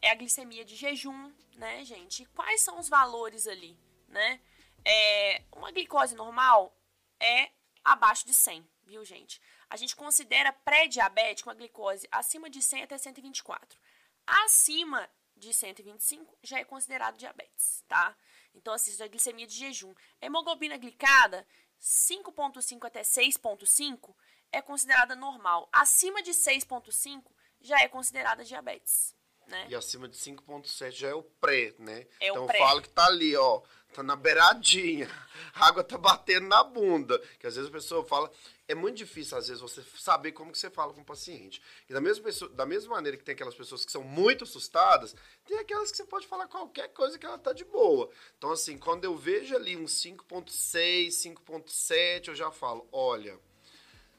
[0.00, 2.22] É a glicemia de jejum, né, gente?
[2.22, 3.76] E quais são os valores ali,
[4.08, 4.40] né?
[4.84, 6.76] É, uma glicose normal
[7.18, 7.50] é
[7.84, 9.40] abaixo de 100, viu, gente?
[9.68, 13.78] A gente considera pré-diabético uma glicose acima de 100 até 124.
[14.26, 18.16] Acima de 125 já é considerado diabetes, tá?
[18.54, 19.94] Então, assim, isso é glicemia de jejum.
[20.20, 21.46] Hemoglobina glicada,
[21.80, 24.14] 5.5 até 6.5
[24.52, 25.68] é considerada normal.
[25.72, 27.22] Acima de 6.5
[27.60, 29.14] já é considerada diabetes,
[29.46, 29.66] né?
[29.68, 32.06] E acima de 5.7 já é o pré, né?
[32.20, 32.58] É o então pré.
[32.58, 33.62] eu falo que tá ali, ó.
[33.94, 35.08] Tá na beiradinha.
[35.54, 37.18] A água tá batendo na bunda.
[37.38, 38.30] Que às vezes a pessoa fala.
[38.68, 41.62] É muito difícil, às vezes, você saber como que você fala com o paciente.
[41.88, 45.16] E da mesma, pessoa, da mesma maneira que tem aquelas pessoas que são muito assustadas,
[45.46, 48.10] tem aquelas que você pode falar qualquer coisa que ela tá de boa.
[48.36, 53.40] Então, assim, quando eu vejo ali um 5.6, 5.7, eu já falo, olha,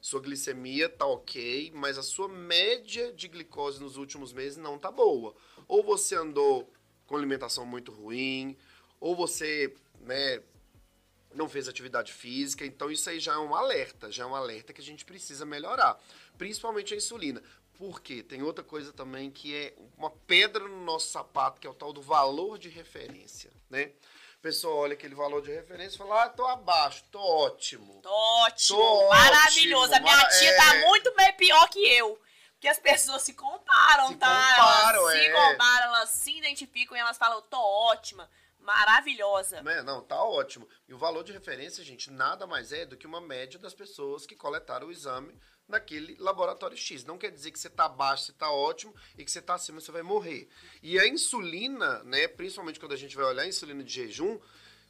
[0.01, 4.91] sua glicemia tá ok, mas a sua média de glicose nos últimos meses não tá
[4.91, 5.35] boa.
[5.67, 6.71] Ou você andou
[7.05, 8.57] com alimentação muito ruim,
[8.99, 10.41] ou você, né,
[11.33, 14.73] não fez atividade física, então isso aí já é um alerta, já é um alerta
[14.73, 15.99] que a gente precisa melhorar,
[16.37, 17.41] principalmente a insulina.
[17.77, 21.73] Porque tem outra coisa também que é uma pedra no nosso sapato, que é o
[21.73, 23.91] tal do valor de referência, né?
[24.39, 28.01] A pessoa olha aquele valor de referência e fala, ah, tô abaixo, tô ótimo.
[28.01, 29.91] Tô ótimo, tô maravilhoso.
[29.91, 30.85] Ótimo, a minha tia tá é...
[30.85, 32.17] muito bem pior que eu.
[32.53, 34.55] Porque as pessoas se comparam, se tá?
[34.55, 35.23] Comparam, elas é.
[35.23, 39.57] se comparam, elas se identificam e elas falam, tô ótima maravilhosa.
[39.57, 40.67] É, não, tá ótimo.
[40.87, 44.25] E o valor de referência, gente, nada mais é do que uma média das pessoas
[44.25, 45.37] que coletaram o exame
[45.69, 47.05] naquele laboratório X.
[47.05, 49.79] Não quer dizer que você tá abaixo, você tá ótimo e que você tá acima,
[49.79, 50.49] você vai morrer.
[50.81, 54.39] E a insulina, né, principalmente quando a gente vai olhar a insulina de jejum,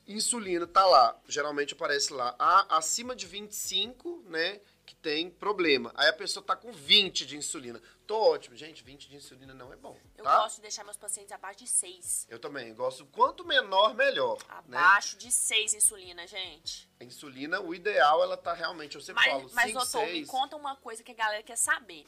[0.08, 4.60] insulina tá lá, geralmente aparece lá, a, acima de 25, né,
[4.90, 5.92] que tem problema.
[5.96, 7.80] Aí a pessoa tá com 20 de insulina.
[8.08, 8.56] Tô ótimo.
[8.56, 9.96] Gente, 20 de insulina não é bom.
[10.18, 10.40] Eu tá?
[10.40, 12.26] gosto de deixar meus pacientes abaixo de 6.
[12.28, 12.74] Eu também.
[12.74, 13.06] Gosto.
[13.06, 14.40] Quanto menor, melhor.
[14.68, 14.78] Né?
[14.80, 15.20] Abaixo né?
[15.22, 16.90] de 6 insulina, gente.
[17.00, 20.22] A insulina, o ideal, ela tá realmente, eu sempre mas, falo, Mas, cinco, doutor, seis...
[20.22, 22.08] me conta uma coisa que a galera quer saber.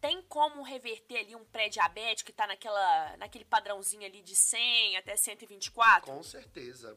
[0.00, 5.16] Tem como reverter ali um pré-diabético que tá naquela, naquele padrãozinho ali de 100 até
[5.16, 6.10] 124?
[6.10, 6.96] Com certeza.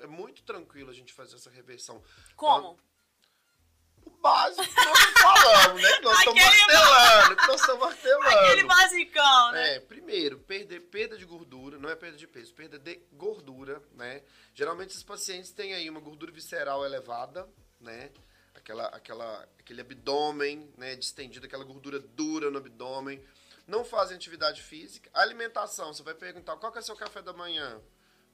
[0.00, 2.02] É muito tranquilo a gente fazer essa reversão.
[2.36, 2.72] Como?
[2.72, 2.91] Então,
[4.22, 5.92] básico que nós falamos, né?
[5.96, 8.38] Que nós estamos martelando, que nós estamos martelando.
[8.38, 9.74] Aquele basicão, né?
[9.74, 14.22] É, primeiro, perder, perda de gordura, não é perda de peso, perda de gordura, né?
[14.54, 17.46] Geralmente esses pacientes têm aí uma gordura visceral elevada,
[17.80, 18.10] né?
[18.54, 23.22] Aquela, aquela, aquele abdômen, né, distendido, aquela gordura dura no abdômen.
[23.66, 25.10] Não fazem atividade física.
[25.12, 27.80] Alimentação, você vai perguntar, qual que é seu café da manhã?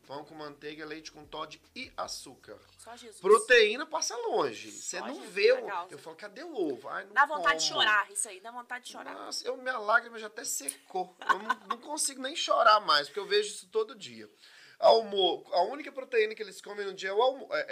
[0.08, 2.58] Pão com manteiga, leite com Todd e açúcar.
[2.78, 3.20] Só Jesus.
[3.20, 4.72] Proteína passa longe.
[4.72, 5.68] Você não Jesus vê o.
[5.90, 6.88] Eu falo, cadê o ovo?
[6.88, 7.58] Ai, dá vontade como.
[7.58, 9.12] de chorar, isso aí, dá vontade de chorar.
[9.12, 11.14] Nossa, eu, minha lágrima já até secou.
[11.28, 14.30] Eu não, não consigo nem chorar mais, porque eu vejo isso todo dia.
[14.78, 17.66] Almo a única proteína que eles comem no dia é, almo é,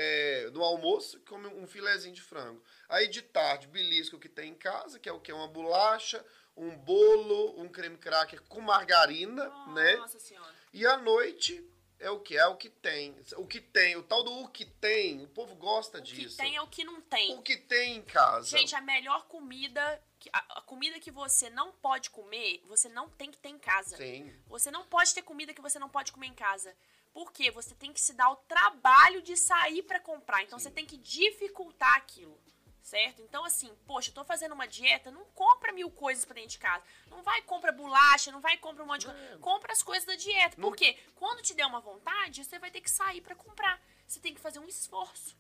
[0.47, 2.63] é no almoço, come um filezinho de frango.
[2.87, 5.33] Aí de tarde, belisco que tem em casa, que é o que?
[5.33, 6.23] Uma bolacha,
[6.55, 9.97] um bolo, um creme cracker com margarina, né?
[9.97, 10.55] Nossa senhora.
[10.71, 11.67] E à noite,
[11.99, 13.17] é o que é o que tem.
[13.37, 16.27] O que tem, o tal do o que tem, o povo gosta o disso.
[16.27, 17.35] O que tem é o que não tem.
[17.35, 18.57] O que tem em casa.
[18.57, 23.39] Gente, a melhor comida, a, comida que você não pode comer, você não tem que
[23.39, 23.97] ter em casa.
[23.97, 24.33] Sim.
[24.49, 26.75] Você não pode ter comida que você não pode comer em casa.
[27.15, 30.43] Porque você tem que se dar o trabalho de sair para comprar.
[30.43, 30.65] Então Sim.
[30.65, 32.39] você tem que dificultar aquilo
[32.87, 33.21] certo?
[33.21, 36.59] Então, assim, poxa, eu tô fazendo uma dieta, não compra mil coisas pra dentro de
[36.59, 36.85] casa.
[37.09, 39.39] Não vai compra bolacha, não vai compra um monte de coisa.
[39.39, 40.57] Compra as coisas da dieta.
[40.57, 40.69] Não.
[40.69, 43.83] Porque quando te der uma vontade, você vai ter que sair para comprar.
[44.07, 45.37] Você tem que fazer um esforço.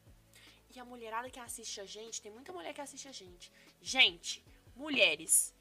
[0.75, 3.53] E a mulherada que assiste a gente, tem muita mulher que assiste a gente.
[3.81, 5.55] Gente, mulheres,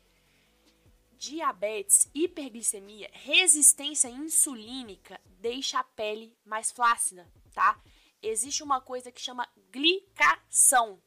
[1.12, 7.80] diabetes, hiperglicemia, resistência insulínica deixa a pele mais flácida, tá?
[8.24, 11.00] Existe uma coisa que chama glicação.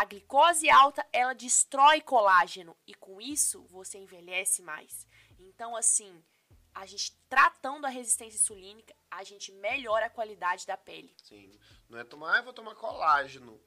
[0.00, 5.06] A glicose alta, ela destrói colágeno e com isso você envelhece mais.
[5.38, 6.24] Então, assim,
[6.74, 11.14] a gente tratando a resistência insulínica, a gente melhora a qualidade da pele.
[11.22, 11.52] Sim.
[11.86, 13.60] Não é tomar, ah, vou tomar colágeno.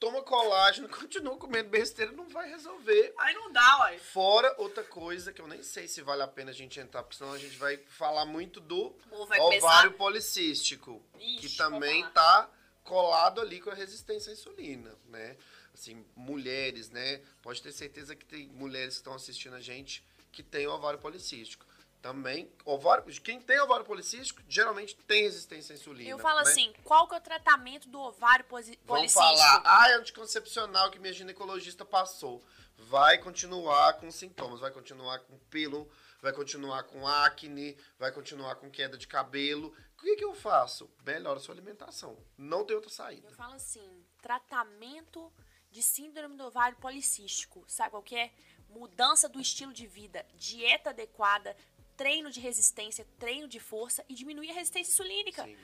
[0.00, 3.12] Toma colágeno, continua comendo besteira, não vai resolver.
[3.18, 3.98] Aí não dá, uai.
[3.98, 7.18] Fora outra coisa que eu nem sei se vale a pena a gente entrar, porque
[7.18, 9.90] senão a gente vai falar muito do ovário pensar...
[9.98, 11.04] policístico.
[11.18, 12.50] Ixi, que também tá
[12.84, 15.36] colado ali com a resistência à insulina, né?
[15.78, 17.20] Assim, mulheres, né?
[17.40, 21.64] Pode ter certeza que tem mulheres que estão assistindo a gente que tem ovário policístico.
[22.02, 26.10] Também, ovário, quem tem ovário policístico geralmente tem resistência à insulina.
[26.10, 26.50] Eu falo né?
[26.50, 28.84] assim, qual que é o tratamento do ovário policístico?
[28.86, 32.42] Vamos falar, ah, é anticoncepcional que minha ginecologista passou.
[32.76, 35.88] Vai continuar com sintomas, vai continuar com pelo,
[36.20, 39.74] vai continuar com acne, vai continuar com queda de cabelo.
[39.96, 40.90] O que, que eu faço?
[41.04, 42.16] Melhora a sua alimentação.
[42.36, 43.28] Não tem outra saída.
[43.28, 45.32] Eu falo assim, tratamento
[45.78, 47.64] de síndrome do ovário policístico.
[47.68, 48.32] Sabe qual que é?
[48.68, 51.56] Mudança do estilo de vida, dieta adequada,
[51.96, 55.44] treino de resistência, treino de força e diminuir a resistência insulínica.
[55.44, 55.56] Sim.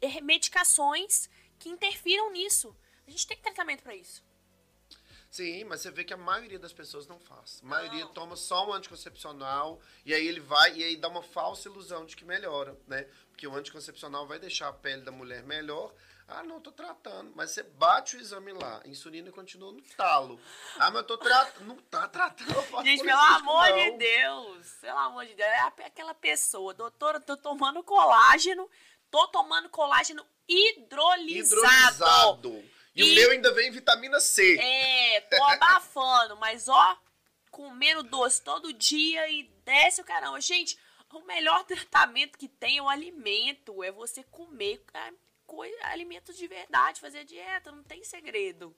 [0.00, 2.76] É, medicações que interfiram nisso.
[3.08, 4.24] A gente tem tratamento para isso.
[5.28, 7.60] Sim, mas você vê que a maioria das pessoas não faz.
[7.64, 8.12] A maioria não.
[8.12, 12.16] toma só um anticoncepcional e aí ele vai e aí dá uma falsa ilusão de
[12.16, 13.02] que melhora, né?
[13.30, 15.92] Porque o anticoncepcional vai deixar a pele da mulher melhor.
[16.30, 17.32] Ah, não, tô tratando.
[17.34, 20.40] Mas você bate o exame lá, a insulina continua no talo.
[20.78, 21.66] Ah, mas eu tô tratando.
[21.66, 22.84] Não tá tratando.
[22.84, 23.76] Gente, pelo amor não.
[23.76, 24.68] de Deus.
[24.80, 25.48] Pelo amor de Deus.
[25.48, 28.70] É aquela pessoa, doutora, tô tomando colágeno,
[29.10, 31.62] tô tomando colágeno hidrolisado.
[31.62, 32.64] Hidrolisado.
[32.94, 34.56] E, e, o meu ainda vem vitamina C.
[34.60, 36.96] É, tô abafando, mas ó,
[37.50, 40.40] comendo doce todo dia e desce o caramba.
[40.40, 40.78] Gente,
[41.12, 44.84] o melhor tratamento que tem é o alimento, é você comer
[45.64, 48.76] é, alimentos de verdade, fazer dieta, não tem segredo.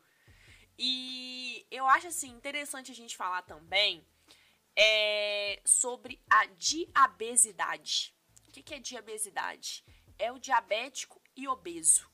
[0.79, 4.05] E eu acho assim interessante a gente falar também
[4.77, 8.15] é, sobre a diabesidade.
[8.49, 9.85] O que, que é diabesidade?
[10.19, 12.11] É o diabético e obeso.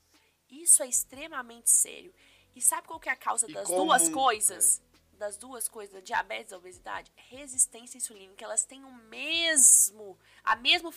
[0.49, 2.15] Isso é extremamente sério.
[2.55, 4.83] E sabe qual que é a causa e das comum, duas coisas?
[5.19, 7.13] Das duas coisas, diabetes e obesidade?
[7.17, 8.45] Resistência insulínica.
[8.45, 10.93] Elas têm o mesmo, a mesma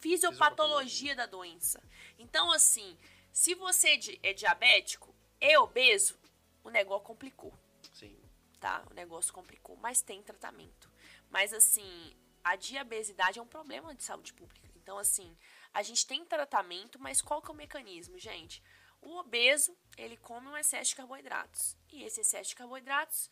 [0.00, 1.78] fisiopatologia da doença.
[2.18, 2.96] Então, assim,
[3.30, 3.88] se você
[4.22, 6.18] é, é diabético e obeso,
[6.64, 7.52] o negócio complicou.
[7.92, 8.18] Sim.
[8.58, 8.82] Tá?
[8.90, 9.76] O negócio complicou.
[9.76, 10.90] Mas tem tratamento.
[11.28, 14.66] Mas, assim, a diabesidade é um problema de saúde pública.
[14.76, 15.36] Então, assim,
[15.74, 18.62] a gente tem tratamento, mas qual que é o mecanismo, gente?
[19.02, 21.76] O obeso, ele come um excesso de carboidratos.
[21.92, 23.30] E esse excesso de carboidratos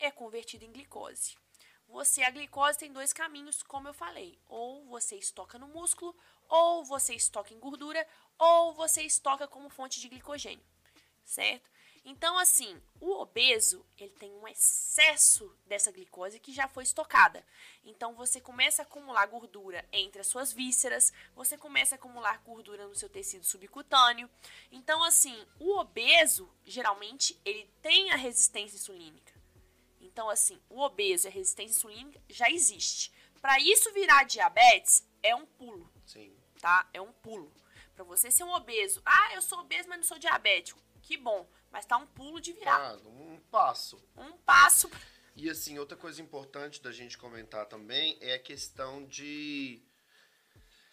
[0.00, 1.36] é convertido em glicose.
[1.88, 4.38] Você, a glicose tem dois caminhos, como eu falei.
[4.48, 6.16] Ou você estoca no músculo,
[6.48, 8.06] ou você estoca em gordura,
[8.38, 10.64] ou você estoca como fonte de glicogênio.
[11.24, 11.68] Certo?
[12.04, 17.44] Então, assim, o obeso, ele tem um excesso dessa glicose que já foi estocada.
[17.84, 22.86] Então, você começa a acumular gordura entre as suas vísceras, você começa a acumular gordura
[22.86, 24.30] no seu tecido subcutâneo.
[24.72, 29.39] Então, assim, o obeso, geralmente, ele tem a resistência insulínica.
[30.12, 33.12] Então, assim, o obeso e a resistência insulínica já existe.
[33.40, 35.90] Para isso virar diabetes, é um pulo.
[36.04, 36.36] Sim.
[36.60, 36.88] Tá?
[36.92, 37.50] É um pulo.
[37.94, 40.80] Para você ser um obeso, ah, eu sou obeso, mas não sou diabético.
[41.00, 41.48] Que bom.
[41.70, 42.92] Mas tá um pulo de virar.
[42.92, 44.02] Ah, um passo.
[44.16, 44.90] Um passo.
[45.36, 49.80] E assim, outra coisa importante da gente comentar também é a questão de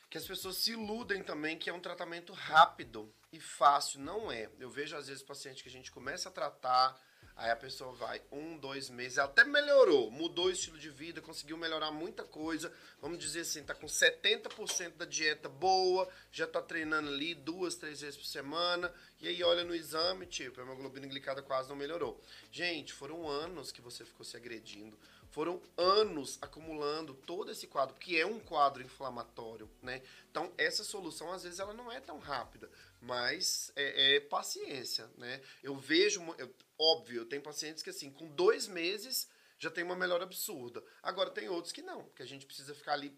[0.10, 3.99] que as pessoas se iludem também que é um tratamento rápido e fácil.
[3.99, 4.49] Não é.
[4.60, 7.01] Eu vejo às vezes pacientes que a gente começa a tratar
[7.38, 11.56] Aí a pessoa vai um, dois meses, até melhorou, mudou o estilo de vida, conseguiu
[11.56, 12.73] melhorar muita coisa.
[13.00, 18.02] Vamos dizer assim, tá com 70% da dieta boa, já tá treinando ali duas, três
[18.02, 18.91] vezes por semana.
[19.21, 22.19] E aí olha no exame, tipo, a hemoglobina glicada quase não melhorou.
[22.52, 24.97] Gente, foram anos que você ficou se agredindo.
[25.30, 30.02] Foram anos acumulando todo esse quadro, que é um quadro inflamatório, né?
[30.32, 32.67] Então, essa solução, às vezes, ela não é tão rápida,
[33.00, 35.39] mas é, é paciência, né?
[35.62, 39.28] Eu vejo, eu, óbvio, tenho pacientes que, assim, com dois meses
[39.60, 40.84] já tem uma melhora absurda.
[41.02, 43.18] Agora, tem outros que não, que a gente precisa ficar ali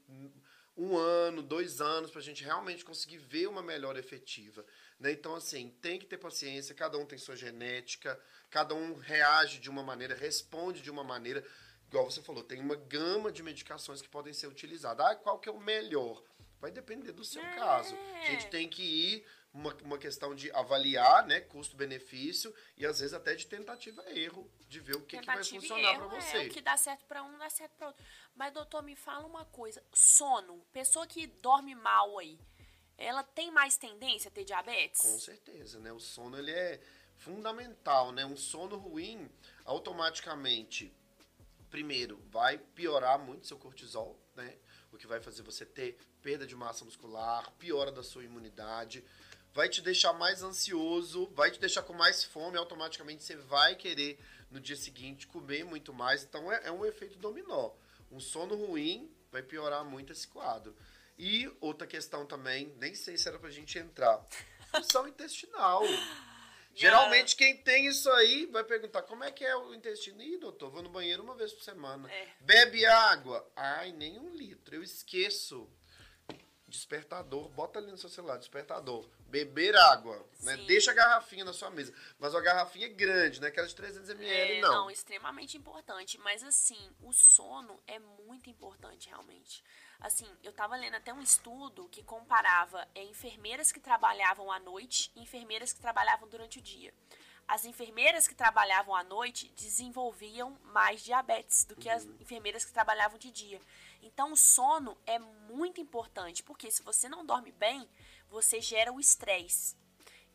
[0.79, 4.65] um ano, dois anos, para a gente realmente conseguir ver uma melhora efetiva.
[4.97, 5.11] Né?
[5.11, 8.19] Então, assim, tem que ter paciência, cada um tem sua genética,
[8.49, 11.45] cada um reage de uma maneira, responde de uma maneira.
[11.89, 15.05] Igual você falou, tem uma gama de medicações que podem ser utilizadas.
[15.05, 16.23] Ah, qual que é o melhor?
[16.61, 17.55] Vai depender do seu é.
[17.55, 17.95] caso.
[18.21, 23.13] A gente tem que ir uma, uma questão de avaliar, né, custo-benefício e às vezes
[23.13, 26.37] até de tentativa erro, de ver o que, que vai funcionar para você.
[26.37, 28.05] É, o que dá certo para um, dá certo para outro.
[28.35, 32.39] Mas doutor, me fala uma coisa, sono, pessoa que dorme mal aí,
[32.97, 35.01] ela tem mais tendência a ter diabetes?
[35.01, 35.91] Com certeza, né?
[35.91, 36.79] O sono ele é
[37.17, 38.25] fundamental, né?
[38.25, 39.29] Um sono ruim
[39.65, 40.93] automaticamente
[41.69, 44.57] primeiro vai piorar muito seu cortisol, né?
[44.91, 49.03] O que vai fazer você ter perda de massa muscular, piora da sua imunidade,
[49.53, 54.19] vai te deixar mais ansioso, vai te deixar com mais fome, automaticamente você vai querer
[54.51, 56.23] no dia seguinte comer muito mais.
[56.23, 57.71] Então é, é um efeito dominó.
[58.11, 60.75] Um sono ruim vai piorar muito esse quadro.
[61.17, 64.25] E outra questão também, nem sei se era pra gente entrar.
[64.71, 65.83] Função intestinal.
[66.73, 70.21] Geralmente quem tem isso aí vai perguntar como é que é o intestino.
[70.21, 72.09] Ih, doutor, vou no banheiro uma vez por semana.
[72.09, 72.27] É.
[72.39, 73.45] Bebe água.
[73.55, 74.75] Ai, nem um litro.
[74.75, 75.69] Eu esqueço
[76.69, 80.55] despertador, bota ali no seu celular, despertador, beber água, né?
[80.67, 83.47] Deixa a garrafinha na sua mesa, mas a garrafinha é grande, né?
[83.47, 84.73] Aquela de 300 ml, é, não.
[84.73, 89.63] Não, extremamente importante, mas assim, o sono é muito importante realmente.
[89.99, 95.11] Assim, eu tava lendo até um estudo que comparava é, enfermeiras que trabalhavam à noite
[95.15, 96.93] e enfermeiras que trabalhavam durante o dia.
[97.49, 102.15] As enfermeiras que trabalhavam à noite desenvolviam mais diabetes do que as uhum.
[102.19, 103.59] enfermeiras que trabalhavam de dia.
[104.01, 107.89] Então, o sono é muito importante, porque se você não dorme bem,
[108.29, 109.75] você gera o estresse.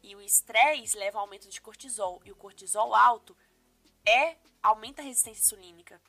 [0.02, 2.20] E o estresse leva ao aumento de cortisol.
[2.24, 3.36] E o cortisol alto
[4.06, 6.00] é aumenta a resistência insulínica.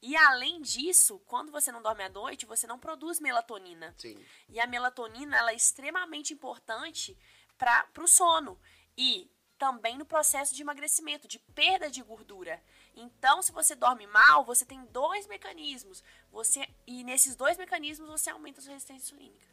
[0.00, 3.94] E além disso, quando você não dorme à noite, você não produz melatonina.
[3.98, 4.16] Sim.
[4.48, 7.18] E a melatonina ela é extremamente importante
[7.56, 8.60] para o sono.
[8.96, 12.62] E também no processo de emagrecimento, de perda de gordura.
[13.00, 16.02] Então, se você dorme mal, você tem dois mecanismos.
[16.32, 19.46] Você e nesses dois mecanismos você aumenta a sua resistência insulínica.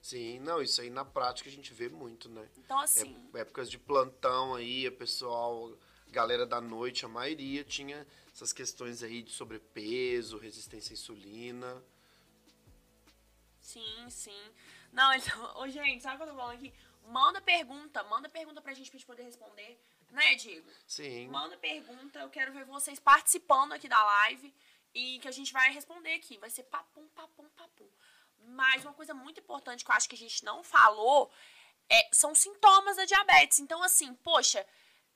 [0.00, 2.48] Sim, não, isso aí na prática a gente vê muito, né?
[2.56, 3.16] Então, assim.
[3.34, 5.76] É, épocas de plantão aí, a pessoal,
[6.08, 11.82] galera da noite, a maioria tinha essas questões aí de sobrepeso, resistência à insulina.
[13.60, 14.52] Sim, sim.
[14.92, 16.72] Não, então, ô, gente, sabe o que eu tô falando aqui?
[17.08, 19.78] Manda pergunta, manda pergunta pra gente pra gente poder responder.
[20.10, 20.70] Né, Diego?
[20.86, 21.28] Sim.
[21.28, 24.54] Manda pergunta, eu quero ver vocês participando aqui da live
[24.94, 26.38] e que a gente vai responder aqui.
[26.38, 27.88] Vai ser papum, papum, papum.
[28.38, 31.30] Mas uma coisa muito importante que eu acho que a gente não falou
[31.88, 33.60] é, são sintomas da diabetes.
[33.60, 34.64] Então, assim, poxa,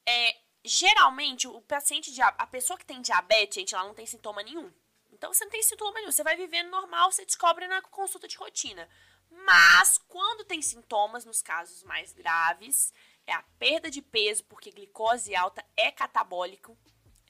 [0.07, 4.73] é, geralmente o paciente, a pessoa que tem diabetes, gente, ela não tem sintoma nenhum.
[5.13, 6.13] Então, você não tem sintoma nenhum.
[6.13, 8.89] Você vai vivendo normal, você descobre na consulta de rotina.
[9.31, 12.93] Mas, quando tem sintomas, nos casos mais graves,
[13.31, 16.77] é a perda de peso, porque glicose alta é catabólico,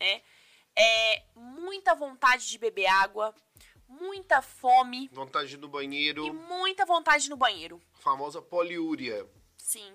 [0.01, 0.23] é,
[0.75, 3.35] é muita vontade de beber água,
[3.87, 5.11] muita fome.
[5.13, 6.27] Vontade no banheiro.
[6.27, 7.81] E muita vontade no banheiro.
[7.93, 9.27] Famosa poliúria.
[9.59, 9.93] Sim.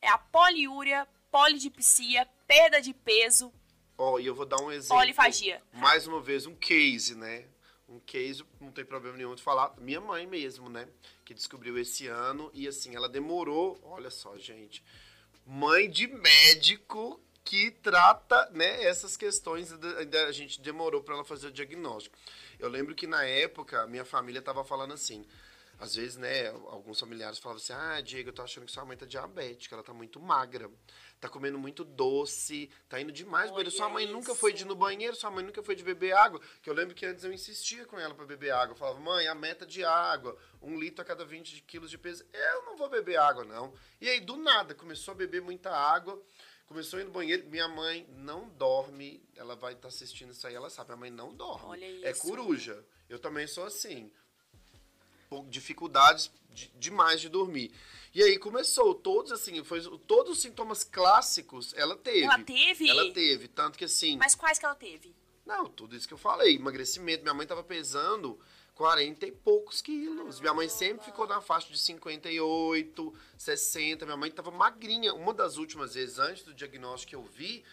[0.00, 3.52] É a poliúria, polidipsia, perda de peso.
[3.96, 4.96] Ó, oh, e eu vou dar um exemplo.
[4.96, 5.60] Polifagia.
[5.72, 7.48] Mais uma vez, um case, né?
[7.88, 9.74] Um case, não tem problema nenhum de falar.
[9.78, 10.86] Minha mãe mesmo, né?
[11.24, 12.48] Que descobriu esse ano.
[12.54, 13.76] E assim, ela demorou.
[13.82, 14.84] Olha só, gente.
[15.50, 19.72] Mãe de médico que trata né, essas questões.
[19.72, 22.14] A gente demorou para ela fazer o diagnóstico.
[22.58, 25.24] Eu lembro que na época, minha família estava falando assim
[25.78, 28.96] às vezes, né, alguns familiares falavam assim: ah, Diego, eu tô achando que sua mãe
[28.96, 30.68] tá diabética, ela tá muito magra,
[31.20, 33.70] tá comendo muito doce, tá indo demais banheiro.
[33.70, 34.12] Sua mãe isso.
[34.12, 36.40] nunca foi de ir no banheiro, sua mãe nunca foi de beber água.
[36.62, 38.72] Que eu lembro que antes eu insistia com ela para beber água.
[38.72, 42.24] Eu falava, mãe, a meta de água, um litro a cada 20 quilos de peso.
[42.32, 43.72] Eu não vou beber água, não.
[44.00, 46.22] E aí, do nada, começou a beber muita água.
[46.66, 50.46] Começou a ir no banheiro, minha mãe não dorme, ela vai estar tá assistindo isso
[50.46, 51.64] aí, ela sabe, minha mãe não dorme.
[51.64, 52.06] Olha é isso.
[52.06, 52.84] É coruja.
[53.08, 54.12] Eu também sou assim
[55.48, 57.72] dificuldades de, demais de dormir.
[58.14, 62.24] E aí começou, todos assim, foi todos os sintomas clássicos ela teve.
[62.24, 62.88] Ela teve?
[62.88, 64.16] Ela teve, tanto que assim.
[64.16, 65.14] Mas quais que ela teve?
[65.46, 67.22] Não, tudo isso que eu falei, emagrecimento.
[67.22, 68.38] Minha mãe tava pesando
[68.74, 70.40] 40 e poucos quilos.
[70.40, 74.04] Minha mãe sempre ficou na faixa de 58, 60.
[74.04, 75.14] Minha mãe tava magrinha.
[75.14, 77.64] Uma das últimas vezes, antes do diagnóstico que eu vi,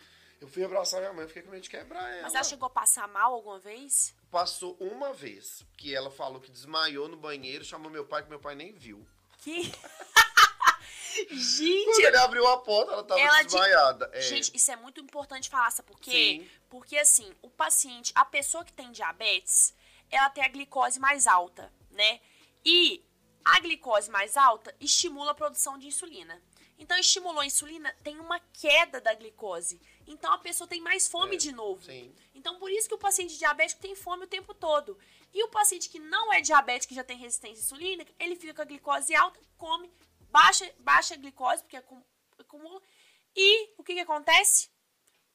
[0.42, 2.24] eu fui abraçar minha mãe, fiquei com medo de quebrar ela.
[2.24, 4.14] Mas ela chegou a passar mal alguma vez?
[4.30, 8.40] Passou uma vez, que ela falou que desmaiou no banheiro, chamou meu pai, que meu
[8.40, 9.06] pai nem viu.
[9.40, 9.72] Que?
[11.32, 11.86] Gente!
[11.86, 14.08] Quando ele abriu a porta, ela tava ela desmaiada.
[14.08, 14.18] De...
[14.18, 14.22] É.
[14.22, 16.12] Gente, isso é muito importante falar, sabe por quê?
[16.42, 16.50] Sim.
[16.70, 19.74] Porque assim, o paciente, a pessoa que tem diabetes,
[20.12, 22.20] ela tem a glicose mais alta, né?
[22.66, 23.04] E
[23.46, 26.42] a glicose mais alta estimula a produção de insulina.
[26.78, 29.80] Então, estimulou a insulina, tem uma queda da glicose.
[30.08, 31.84] Então, a pessoa tem mais fome é, de novo.
[31.84, 32.14] Sim.
[32.34, 34.98] Então, por isso que o paciente diabético tem fome o tempo todo.
[35.34, 38.62] E o paciente que não é diabético, que já tem resistência insulínica, ele fica com
[38.62, 39.92] a glicose alta, come,
[40.30, 41.78] baixa, baixa a glicose, porque
[42.40, 42.82] acumula.
[43.36, 44.70] E o que, que acontece?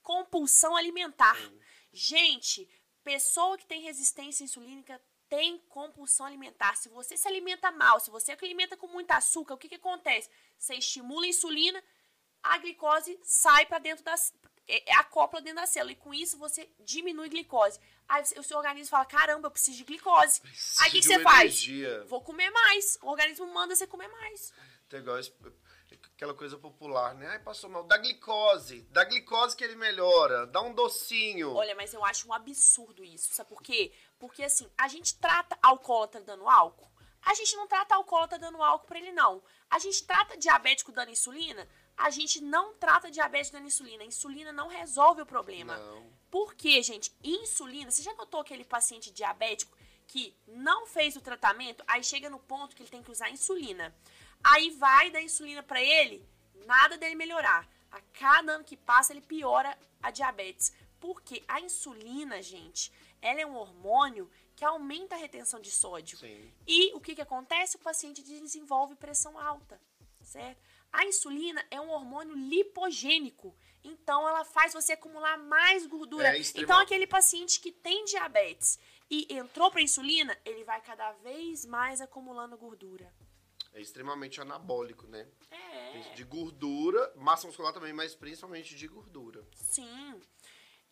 [0.03, 1.37] Compulsão alimentar.
[1.37, 1.61] Sim.
[1.93, 2.69] Gente,
[3.03, 6.77] pessoa que tem resistência insulínica tem compulsão alimentar.
[6.77, 9.77] Se você se alimenta mal, se você se alimenta com muito açúcar, o que, que
[9.77, 10.29] acontece?
[10.59, 11.83] Você estimula a insulina,
[12.43, 14.35] a glicose sai para dentro das.
[14.69, 15.93] É, é, acopla dentro da célula.
[15.93, 17.81] E com isso você diminui a glicose.
[18.09, 20.41] Aí o seu organismo fala: caramba, eu preciso de glicose.
[20.41, 21.99] Preciso Aí o que, que você energia.
[21.99, 22.09] faz?
[22.09, 22.99] Vou comer mais.
[23.03, 24.53] O organismo manda você comer mais.
[24.89, 25.19] Tem igual
[26.15, 27.27] aquela coisa popular, né?
[27.29, 27.83] Ai, passou mal.
[27.85, 28.83] Dá glicose.
[28.91, 30.47] Dá glicose que ele melhora.
[30.47, 31.55] Dá um docinho.
[31.55, 33.33] Olha, mas eu acho um absurdo isso.
[33.33, 33.93] Sabe por quê?
[34.19, 36.91] Porque assim, a gente trata alcoólatra dando álcool.
[37.23, 39.43] A gente não trata alcoólatra dando álcool para ele, não.
[39.69, 41.69] A gente trata diabético dando insulina.
[42.01, 44.03] A gente não trata diabético dando insulina.
[44.03, 45.77] A insulina não resolve o problema.
[45.77, 46.11] Não.
[46.31, 47.13] Por quê, gente?
[47.23, 47.91] Insulina.
[47.91, 49.77] Você já notou aquele paciente diabético
[50.07, 51.85] que não fez o tratamento?
[51.87, 53.95] Aí chega no ponto que ele tem que usar insulina.
[54.43, 56.27] Aí vai dar insulina para ele,
[56.67, 57.69] nada dele melhorar.
[57.91, 60.73] A cada ano que passa, ele piora a diabetes.
[60.99, 62.91] Porque a insulina, gente,
[63.21, 66.17] ela é um hormônio que aumenta a retenção de sódio.
[66.17, 66.51] Sim.
[66.67, 67.77] E o que, que acontece?
[67.77, 69.79] O paciente desenvolve pressão alta,
[70.23, 70.63] certo?
[70.93, 73.57] A insulina é um hormônio lipogênico.
[73.83, 76.37] Então, ela faz você acumular mais gordura.
[76.37, 78.79] É então, aquele paciente que tem diabetes
[79.11, 83.13] e entrou para insulina, ele vai cada vez mais acumulando gordura.
[83.73, 85.27] É extremamente anabólico, né?
[85.51, 86.15] É.
[86.15, 89.47] De gordura, massa muscular também, mas principalmente de gordura.
[89.55, 90.21] Sim.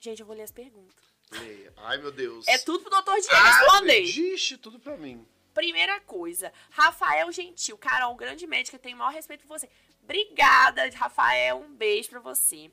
[0.01, 1.05] Gente, eu vou ler as perguntas.
[1.30, 1.72] Leia.
[1.76, 2.46] Ai, meu Deus.
[2.46, 4.01] É tudo pro doutor Diego responder.
[4.01, 5.26] Ixi, tudo pra mim.
[5.53, 7.76] Primeira coisa, Rafael Gentil.
[7.76, 9.68] Carol, grande médica, tenho o maior respeito por você.
[10.09, 11.59] Obrigada, Rafael.
[11.59, 12.70] Um beijo pra você.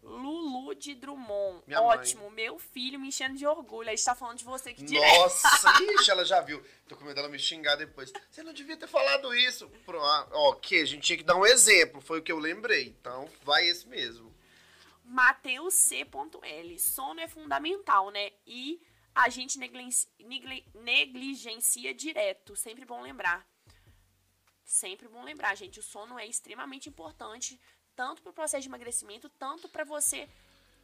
[0.00, 1.64] Lulu de Drummond.
[1.66, 2.34] Minha Ótimo, mãe.
[2.34, 3.88] meu filho me enchendo de orgulho.
[3.88, 5.18] Aí está falando de você que direto.
[5.18, 6.64] Nossa, ixi, ela já viu.
[6.86, 8.12] Tô com medo dela me xingar depois.
[8.30, 9.68] Você não devia ter falado isso.
[9.84, 12.00] Pro, ah, ok, a gente tinha que dar um exemplo.
[12.00, 12.86] Foi o que eu lembrei.
[12.86, 14.32] Então, vai esse mesmo.
[15.04, 16.78] Mateus C.L.
[16.78, 18.30] Sono é fundamental, né?
[18.46, 18.80] E
[19.12, 19.58] a gente
[20.72, 22.54] negligencia direto.
[22.54, 23.44] Sempre bom lembrar.
[24.66, 25.78] Sempre bom lembrar, gente.
[25.78, 27.58] O sono é extremamente importante,
[27.94, 30.28] tanto para o processo de emagrecimento, tanto para você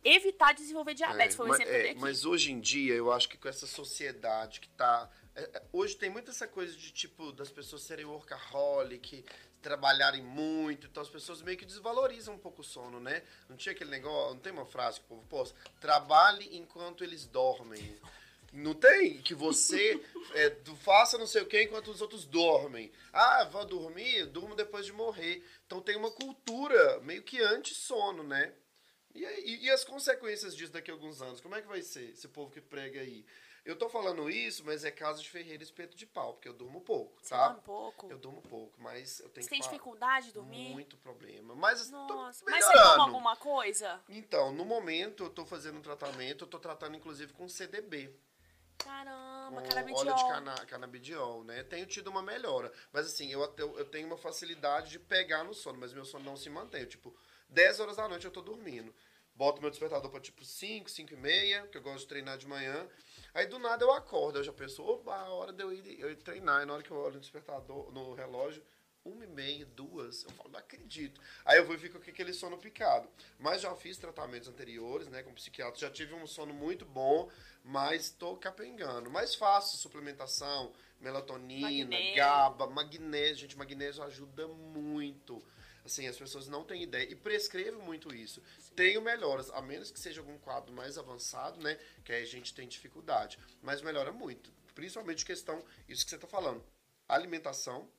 [0.04, 1.34] evitar desenvolver diabetes.
[1.34, 4.68] É, foi mas, é, mas hoje em dia, eu acho que com essa sociedade que
[4.68, 9.24] está é, é, hoje tem muito essa coisa de tipo das pessoas serem workaholic,
[9.60, 13.22] trabalharem muito, então as pessoas meio que desvalorizam um pouco o sono, né?
[13.48, 17.26] Não tinha aquele negócio, não tem uma frase que o povo posta, trabalhe enquanto eles
[17.26, 17.82] dormem.
[18.52, 20.00] Não tem que você
[20.34, 22.92] é, faça não sei o que enquanto os outros dormem.
[23.12, 25.42] Ah, vou dormir, durmo depois de morrer.
[25.66, 28.52] Então tem uma cultura meio que anti-sono, né?
[29.14, 31.40] E, e, e, as consequências disso daqui a alguns anos?
[31.40, 33.26] Como é que vai ser esse povo que prega aí?
[33.64, 36.80] Eu tô falando isso, mas é caso de Ferreira espeto de pau, porque eu durmo
[36.80, 37.48] pouco, Você tá?
[37.48, 38.10] dorme pouco?
[38.10, 40.72] Eu durmo pouco, mas eu tenho Você tem dificuldade de dormir?
[40.72, 41.54] Muito problema.
[41.54, 44.00] Mas Nossa, mas você toma alguma coisa?
[44.08, 48.12] Então, no momento eu tô fazendo um tratamento, eu tô tratando inclusive com CDB.
[48.84, 50.00] Caramba, com canabidiol.
[50.00, 51.62] óleo de cana canabidiol, né?
[51.64, 52.72] Tenho tido uma melhora.
[52.92, 56.24] Mas assim, eu, eu, eu tenho uma facilidade de pegar no sono, mas meu sono
[56.24, 56.82] não se mantém.
[56.82, 57.14] Eu, tipo,
[57.48, 58.94] 10 horas da noite eu tô dormindo.
[59.34, 62.46] Boto meu despertador pra tipo 5, 5 e meia, que eu gosto de treinar de
[62.46, 62.86] manhã.
[63.32, 66.10] Aí do nada eu acordo, eu já penso, opa, a hora de eu ir, eu
[66.10, 66.62] ir treinar.
[66.62, 68.62] E na hora que eu olho no despertador, no relógio,
[69.04, 71.20] uma e meia, duas, eu falo, não acredito.
[71.44, 73.08] Aí eu vou e fico com aquele sono picado.
[73.38, 77.30] Mas já fiz tratamentos anteriores, né, com psiquiatra, já tive um sono muito bom,
[77.64, 79.10] mas tô capengando.
[79.10, 82.16] Mais fácil, suplementação, melatonina, magnésio.
[82.16, 83.36] GABA, magnésio.
[83.36, 85.42] Gente, magnésio ajuda muito.
[85.84, 87.10] Assim, as pessoas não têm ideia.
[87.10, 88.40] E prescrevo muito isso.
[88.76, 91.76] Tenho melhoras, a menos que seja algum quadro mais avançado, né?
[92.04, 93.38] Que aí a gente tem dificuldade.
[93.60, 94.52] Mas melhora muito.
[94.74, 96.64] Principalmente questão, isso que você está falando.
[97.08, 97.90] Alimentação,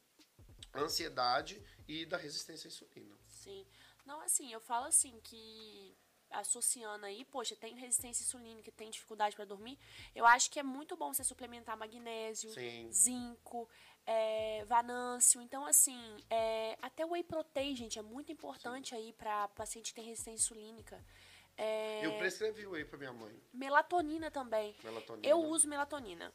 [0.76, 3.17] ansiedade e da resistência à insulina.
[3.28, 3.65] Sim.
[4.05, 5.95] Não, assim, eu falo assim que
[6.34, 9.78] associando aí, poxa, tem resistência insulínica, tem dificuldade para dormir,
[10.15, 12.91] eu acho que é muito bom você suplementar magnésio, Sim.
[12.91, 13.69] zinco,
[14.05, 15.41] é, vanâncio.
[15.41, 18.95] Então, assim, é, até o whey protein, gente, é muito importante Sim.
[18.95, 21.03] aí para paciente que tem resistência insulínica.
[21.55, 23.39] É, eu prescrevi whey para minha mãe.
[23.53, 24.76] Melatonina também.
[24.84, 25.28] Melatonina.
[25.28, 26.34] Eu uso melatonina.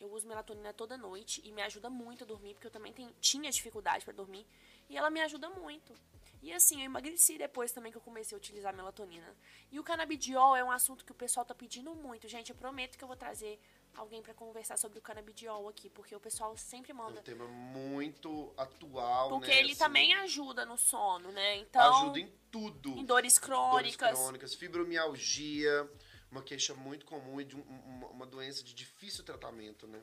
[0.00, 3.12] Eu uso melatonina toda noite e me ajuda muito a dormir, porque eu também tenho,
[3.20, 4.46] tinha dificuldade para dormir.
[4.88, 5.92] E ela me ajuda muito.
[6.40, 9.34] E assim, eu emagreci depois também que eu comecei a utilizar melatonina.
[9.72, 12.28] E o canabidiol é um assunto que o pessoal tá pedindo muito.
[12.28, 13.58] Gente, eu prometo que eu vou trazer
[13.96, 17.18] alguém para conversar sobre o canabidiol aqui, porque o pessoal sempre manda.
[17.18, 21.56] É um tema muito atual, Porque né, ele assim, também ajuda no sono, né?
[21.56, 22.90] Então, ajuda em tudo.
[22.90, 23.96] Em dores crônicas.
[23.96, 25.90] Dores crônicas, fibromialgia,
[26.30, 30.02] uma queixa muito comum e de um, uma doença de difícil tratamento, né?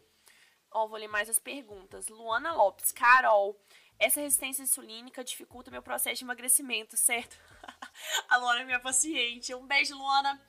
[0.72, 2.08] Ó, vou ler mais as perguntas.
[2.08, 3.60] Luana Lopes, Carol,
[4.00, 7.38] essa resistência insulínica dificulta meu processo de emagrecimento, certo?
[8.30, 9.54] a Luana é minha paciente.
[9.54, 10.42] Um beijo, Luana.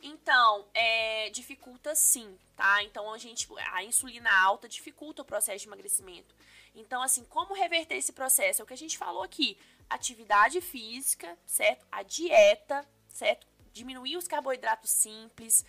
[0.00, 2.82] Então, é, dificulta sim, tá?
[2.82, 6.34] Então, a gente, a insulina alta dificulta o processo de emagrecimento.
[6.74, 8.60] Então, assim, como reverter esse processo?
[8.60, 9.58] É o que a gente falou aqui.
[9.88, 11.86] Atividade física, certo?
[11.92, 13.46] A dieta, certo?
[13.72, 15.64] Diminuir os carboidratos simples,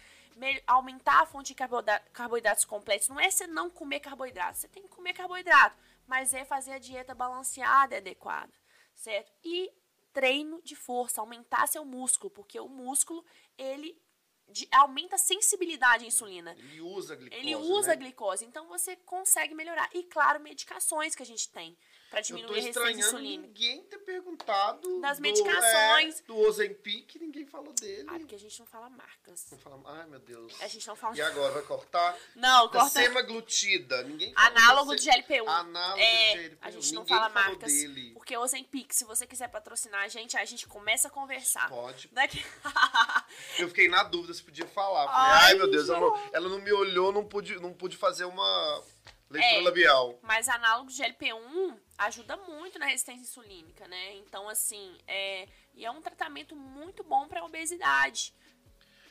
[0.67, 1.67] aumentar a fonte de
[2.13, 3.07] carboidratos completos.
[3.07, 5.77] Não é você não comer carboidrato, você tem que comer carboidrato,
[6.07, 8.53] mas é fazer a dieta balanceada e adequada,
[8.93, 9.31] certo?
[9.43, 9.71] E
[10.13, 13.23] treino de força, aumentar seu músculo, porque o músculo,
[13.57, 13.99] ele
[14.47, 16.55] de, aumenta a sensibilidade à insulina.
[16.57, 17.41] Ele usa a glicose.
[17.41, 17.93] Ele usa né?
[17.93, 18.45] a glicose.
[18.45, 19.89] Então você consegue melhorar.
[19.93, 21.77] E claro, medicações que a gente tem
[22.10, 23.47] para diminuir a resistência insulínica.
[23.47, 26.20] ninguém ter perguntado das do, medicações.
[26.20, 28.06] É, do Ozempic, ninguém falou dele.
[28.08, 29.47] Ah, porque a gente não fala marcas.
[29.51, 30.53] Não fala, ai, meu Deus.
[30.62, 31.16] A gente não fala.
[31.16, 32.18] E agora vai cortar?
[32.36, 32.89] Não, corta.
[32.89, 35.47] Semaglutida, ninguém fala Análogo de GLP-1.
[35.47, 36.58] Análogo é, de GLP-1.
[36.62, 37.72] A gente ninguém não fala marcas.
[37.72, 38.12] Dele.
[38.14, 41.70] Porque Ozempic, se você quiser patrocinar a gente, a gente começa a conversar.
[41.70, 42.10] Pode.
[42.12, 42.43] Daqui...
[43.60, 45.08] Eu fiquei na dúvida se podia falar.
[45.10, 48.26] Ai, ai meu Deus, ela não, ela não me olhou, não pude, não pude fazer
[48.26, 48.84] uma
[49.30, 50.20] leitura é, labial.
[50.22, 54.16] Mas análogo de GLP-1 ajuda muito na resistência insulínica, né?
[54.16, 58.34] Então, assim, é, e é um tratamento muito bom para obesidade.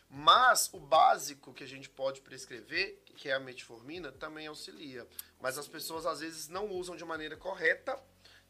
[0.09, 5.07] Mas o básico que a gente pode prescrever, que é a metformina, também auxilia.
[5.41, 8.01] Mas as pessoas às vezes não usam de maneira correta,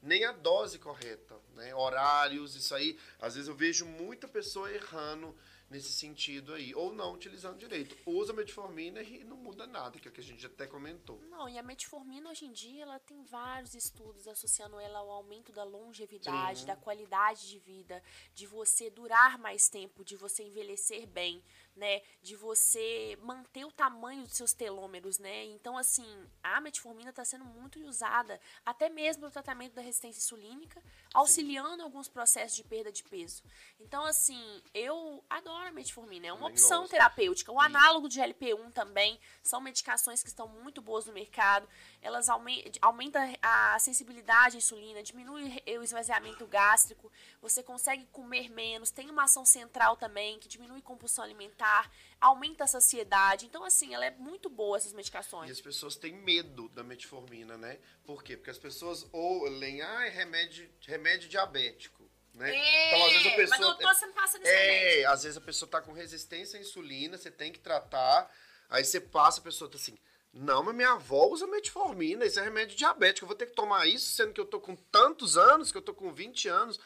[0.03, 1.75] nem a dose correta, né?
[1.75, 2.99] Horários, isso aí.
[3.21, 5.35] Às vezes eu vejo muita pessoa errando
[5.71, 6.75] nesse sentido aí.
[6.75, 7.97] Ou não utilizando direito.
[8.07, 11.21] Usa metformina e não muda nada, que é o que a gente até comentou.
[11.31, 15.53] Não, e a metformina hoje em dia ela tem vários estudos associando ela ao aumento
[15.53, 16.67] da longevidade, Sim.
[16.67, 18.03] da qualidade de vida,
[18.35, 21.43] de você durar mais tempo, de você envelhecer bem
[21.77, 25.45] né, de você manter o tamanho dos seus telômeros, né?
[25.47, 26.07] Então, assim,
[26.43, 30.83] a metformina está sendo muito usada, até mesmo no tratamento da resistência insulínica,
[31.15, 31.83] auxiliando Sim.
[31.83, 33.43] alguns processos de perda de peso.
[33.81, 36.27] Então, assim, eu adoro a metformina.
[36.27, 36.91] É uma opção gosto.
[36.91, 37.53] terapêutica.
[37.53, 41.69] O análogo de GLP-1 também são medicações que estão muito boas no mercado.
[42.03, 47.11] Elas aumen- aumentam a sensibilidade à insulina, diminui o esvaziamento gástrico,
[47.41, 51.91] você consegue comer menos, tem uma ação central também que diminui compulsão alimentar,
[52.21, 53.47] aumenta a saciedade.
[53.47, 55.51] Então, assim, ela é muito boa essas E medicações.
[55.51, 57.79] as pessoas têm medo da metformina, né?
[58.05, 58.37] Por quê?
[58.37, 62.51] Porque as pessoas ou leem, ah, é remédio, remédio diabético, né?
[62.89, 63.59] então, às vezes a É, pessoa...
[63.59, 65.01] mas doutor, você não passa nesse remédio.
[65.01, 68.31] É, às vezes a pessoa tá com resistência à insulina, você tem que tratar,
[68.69, 69.97] aí você passa, a pessoa tá assim,
[70.33, 73.87] não, mas minha avó usa metformina, isso é remédio diabético, eu vou ter que tomar
[73.87, 76.81] isso, sendo que eu tô com tantos anos, que eu tô com 20 anos.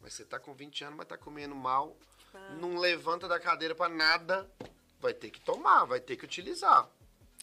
[0.00, 1.96] Mas você tá com 20 anos, mas tá comendo mal,
[2.38, 2.50] Ah.
[2.60, 4.50] não levanta da cadeira pra nada,
[5.00, 6.88] vai ter que tomar, vai ter que utilizar.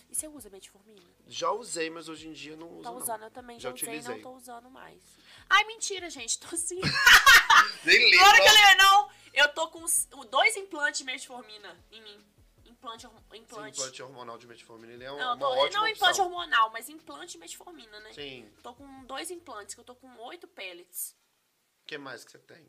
[0.09, 1.01] E você usa metformina?
[1.27, 2.83] Já usei, mas hoje em dia não uso.
[2.83, 2.97] Tá não.
[2.97, 4.15] usando, eu também já, Já usei, utilizei.
[4.15, 5.01] não tô usando mais.
[5.49, 6.79] Ai, mentira, gente, tô sim.
[7.83, 8.19] Nem lembro.
[8.19, 9.09] Claro que ele não.
[9.33, 9.83] Eu tô com
[10.29, 12.25] dois implantes de metformina em mim.
[12.65, 13.79] Implante, horm- Sim, implante.
[13.79, 16.25] implante hormonal de metformina, ele é um- Não, eu uma tô, ótima não implante opção.
[16.25, 18.13] hormonal, mas implante de metformina, né?
[18.13, 18.49] Sim.
[18.63, 21.15] Tô com dois implantes, que eu tô com oito pellets.
[21.83, 22.65] O que mais que você tem?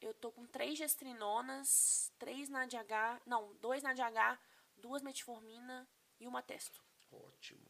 [0.00, 4.38] Eu tô com três gestrinonas, três na DH, não, dois na DH,
[4.76, 5.88] duas metformina
[6.20, 6.80] e uma testo.
[7.10, 7.66] Ótimo.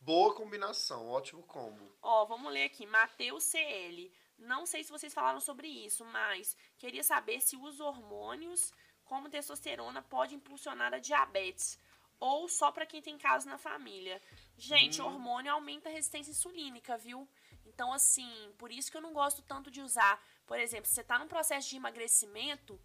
[0.00, 1.84] Boa combinação, ótimo combo.
[2.00, 2.86] Ó, vamos ler aqui.
[2.86, 4.12] Matheus CL.
[4.38, 8.72] Não sei se vocês falaram sobre isso, mas queria saber se os hormônios,
[9.04, 11.78] como testosterona, pode impulsionar a diabetes.
[12.18, 14.22] Ou só para quem tem caso na família.
[14.56, 15.06] Gente, Hum.
[15.06, 17.28] hormônio aumenta a resistência insulínica, viu?
[17.66, 20.22] Então, assim, por isso que eu não gosto tanto de usar.
[20.46, 22.80] Por exemplo, se você tá num processo de emagrecimento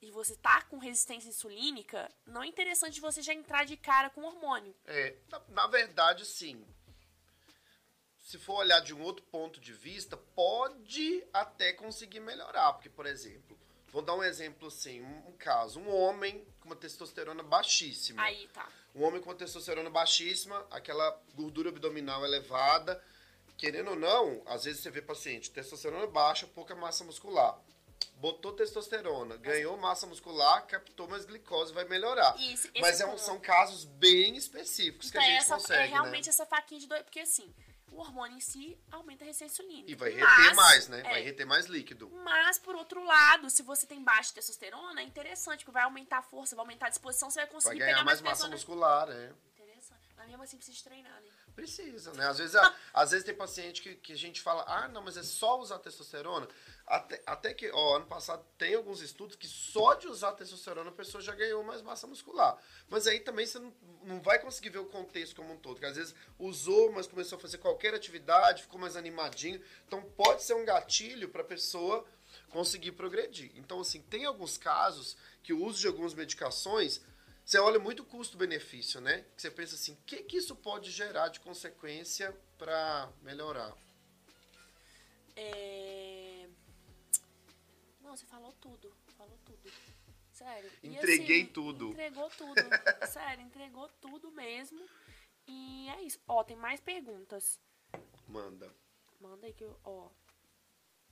[0.00, 4.22] e você tá com resistência insulínica, não é interessante você já entrar de cara com
[4.22, 4.74] hormônio.
[4.84, 6.66] É, na, na verdade, sim.
[8.18, 12.72] Se for olhar de um outro ponto de vista, pode até conseguir melhorar.
[12.72, 13.58] Porque, por exemplo,
[13.88, 18.22] vou dar um exemplo assim: um, um caso, um homem com uma testosterona baixíssima.
[18.22, 18.68] Aí tá.
[18.94, 23.02] Um homem com uma testosterona baixíssima, aquela gordura abdominal elevada.
[23.62, 27.56] Querendo ou não, às vezes você vê paciente, testosterona baixa, pouca massa muscular.
[28.16, 32.36] Botou testosterona, ganhou massa muscular, captou mais glicose, vai melhorar.
[32.40, 35.86] Isso, Mas é um- são casos bem específicos Então, que a gente essa, consegue, é
[35.86, 36.30] realmente né?
[36.30, 37.02] essa faquinha de dois.
[37.02, 37.54] Porque assim,
[37.92, 39.92] o hormônio em si aumenta a resistência insulínica.
[39.92, 40.98] E vai reter Mas- mais, né?
[40.98, 42.10] é, Vai reter mais líquido.
[42.10, 46.22] Mas, por outro lado, se você tem baixa testosterona, é interessante, porque vai aumentar a
[46.22, 48.54] força, vai aumentar a disposição, você vai Vai conseguir ganhar pegar mais mais massa né?
[48.56, 49.32] muscular, é.
[49.56, 50.02] Interessante.
[50.16, 51.30] Mas mesmo assim precisa treinar, né?
[51.54, 52.26] Precisa, né?
[52.26, 55.16] Às vezes, a- às vezes tem paciente que, que a gente fala, ah, não, mas
[55.16, 56.48] é só usar testosterona.
[56.86, 60.94] Até, até que, ó, ano passado tem alguns estudos que só de usar testosterona a
[60.94, 62.56] pessoa já ganhou mais massa muscular.
[62.88, 63.72] Mas aí também você não,
[64.02, 65.74] não vai conseguir ver o contexto como um todo.
[65.74, 69.62] Porque às vezes usou, mas começou a fazer qualquer atividade, ficou mais animadinho.
[69.86, 72.04] Então pode ser um gatilho para a pessoa
[72.48, 73.52] conseguir progredir.
[73.56, 77.00] Então, assim, tem alguns casos que o uso de algumas medicações
[77.44, 79.24] você olha muito custo-benefício, né?
[79.36, 83.76] Você pensa assim, o que, que isso pode gerar de consequência para melhorar?
[85.36, 86.48] É...
[88.00, 88.94] Não, você falou tudo.
[89.16, 89.70] Falou tudo.
[90.32, 90.70] Sério.
[90.82, 91.90] E, Entreguei assim, tudo.
[91.90, 92.54] Entregou tudo.
[93.10, 94.80] Sério, entregou tudo mesmo.
[95.46, 96.20] E é isso.
[96.26, 97.60] Ó, tem mais perguntas.
[98.28, 98.72] Manda.
[99.20, 99.78] Manda aí que eu.
[99.84, 100.08] Ó.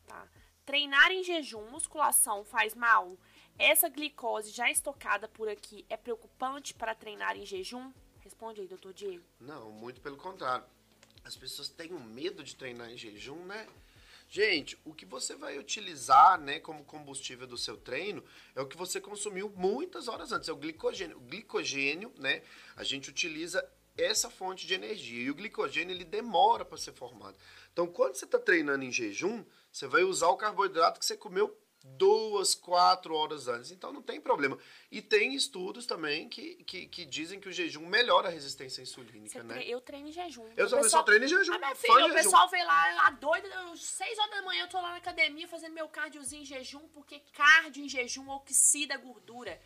[0.06, 0.28] Tá.
[0.70, 3.18] Treinar em jejum, musculação faz mal?
[3.58, 7.92] Essa glicose já estocada por aqui é preocupante para treinar em jejum?
[8.20, 9.24] Responde aí, doutor Diego.
[9.40, 10.64] Não, muito pelo contrário.
[11.24, 13.66] As pessoas têm um medo de treinar em jejum, né?
[14.28, 18.22] Gente, o que você vai utilizar, né, como combustível do seu treino
[18.54, 21.16] é o que você consumiu muitas horas antes, é o glicogênio.
[21.16, 22.44] O glicogênio, né,
[22.76, 23.68] a gente utiliza
[24.02, 27.36] essa fonte de energia e o glicogênio ele demora para ser formado.
[27.72, 31.56] Então, quando você está treinando em jejum, você vai usar o carboidrato que você comeu
[31.82, 33.70] duas, quatro horas antes.
[33.70, 34.58] Então não tem problema.
[34.90, 39.30] E tem estudos também que, que, que dizem que o jejum melhora a resistência insulínica,
[39.38, 39.54] Você né?
[39.54, 40.42] tre- Eu treino em jejum.
[40.56, 41.52] Eu também pessoal- só treino em jejum.
[41.62, 42.14] Ah, filha, o jejum.
[42.14, 45.48] pessoal vem lá, lá doida, às 6 horas da manhã eu tô lá na academia
[45.48, 49.58] fazendo meu cardiozinho em jejum, porque cardio em jejum oxida gordura.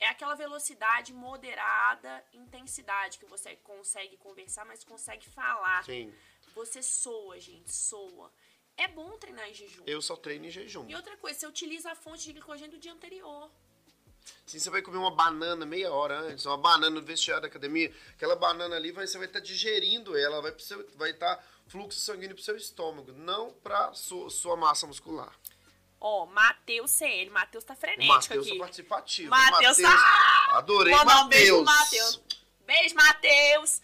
[0.00, 5.84] É aquela velocidade moderada, intensidade que você consegue conversar, mas consegue falar.
[5.84, 6.12] Sim,
[6.54, 8.32] Você soa, gente, soa.
[8.76, 9.82] É bom treinar em jejum.
[9.86, 10.88] eu só treino em jejum.
[10.88, 13.50] E outra coisa, você utiliza a fonte de glicogênio do dia anterior.
[14.46, 17.94] Se você vai comer uma banana meia hora antes, uma banana no vestiário da academia,
[18.12, 22.34] aquela banana ali vai, você vai estar digerindo ela, vai, seu- vai estar fluxo sanguíneo
[22.34, 25.34] pro seu estômago, não pra sua, sua massa muscular.
[26.00, 27.30] Ó, Matheus CL.
[27.30, 28.56] Matheus tá frenético Matheus aqui.
[28.56, 29.30] é participativo.
[29.30, 32.16] Matheus Mateus- tá- Adorei, Mandar um beijo pro Matheus.
[32.16, 32.40] Matheus.
[32.66, 33.82] Beijo, Matheus.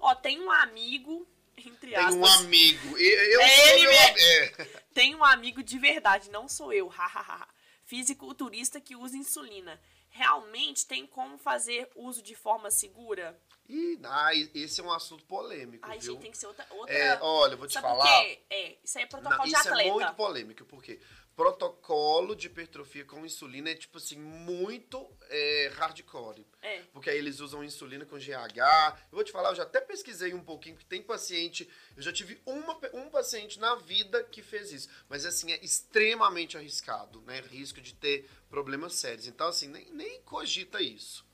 [0.00, 1.26] Ó, tem um amigo,
[1.56, 2.14] entre Tem aspas.
[2.14, 2.96] um amigo.
[2.98, 4.48] Eu, É sou ele meu é.
[4.94, 6.88] Tem um amigo de verdade, não sou eu.
[6.88, 7.46] hahaha.
[7.84, 9.80] fisiculturista que usa insulina.
[10.08, 13.38] Realmente tem como fazer uso de forma segura?
[13.68, 16.12] E ah, esse é um assunto polêmico, Ai, viu?
[16.12, 16.66] gente, tem que ser outra.
[16.70, 16.94] outra...
[16.94, 18.04] É, olha, eu vou te Sabe falar.
[18.06, 18.42] por quê?
[18.50, 19.88] É, isso aí é Não, protocolo de isso atleta.
[19.88, 21.00] é muito polêmico, porque
[21.36, 26.46] protocolo de hipertrofia com insulina é, tipo assim, muito é, hardcore.
[26.62, 26.80] É.
[26.92, 28.58] Porque aí eles usam insulina com GH.
[29.10, 31.68] Eu vou te falar, eu já até pesquisei um pouquinho, porque tem paciente.
[31.96, 34.88] Eu já tive uma, um paciente na vida que fez isso.
[35.08, 37.40] Mas assim, é extremamente arriscado, né?
[37.40, 39.26] Risco de ter problemas sérios.
[39.26, 41.26] Então, assim, nem, nem cogita isso.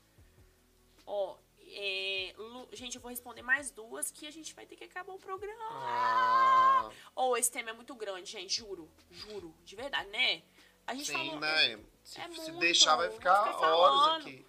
[1.05, 1.37] Ó,
[1.73, 5.13] é, Lu- gente, eu vou responder mais duas que a gente vai ter que acabar
[5.13, 5.63] o programa.
[5.71, 8.89] Ah, Ou esse tema é muito grande, gente, juro.
[9.09, 10.43] Juro, de verdade, né?
[10.87, 11.39] A gente sim, falou.
[11.39, 11.79] né?
[12.03, 14.21] Se, é se muito, deixar, vai ficar, ficar horas falando.
[14.27, 14.45] aqui.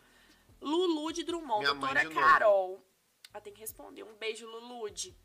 [0.61, 2.27] Lulude Drummond, Minha mãe doutora de novo.
[2.27, 2.87] Carol.
[3.33, 4.03] Ela tem que responder.
[4.05, 5.17] Um beijo, Lulude.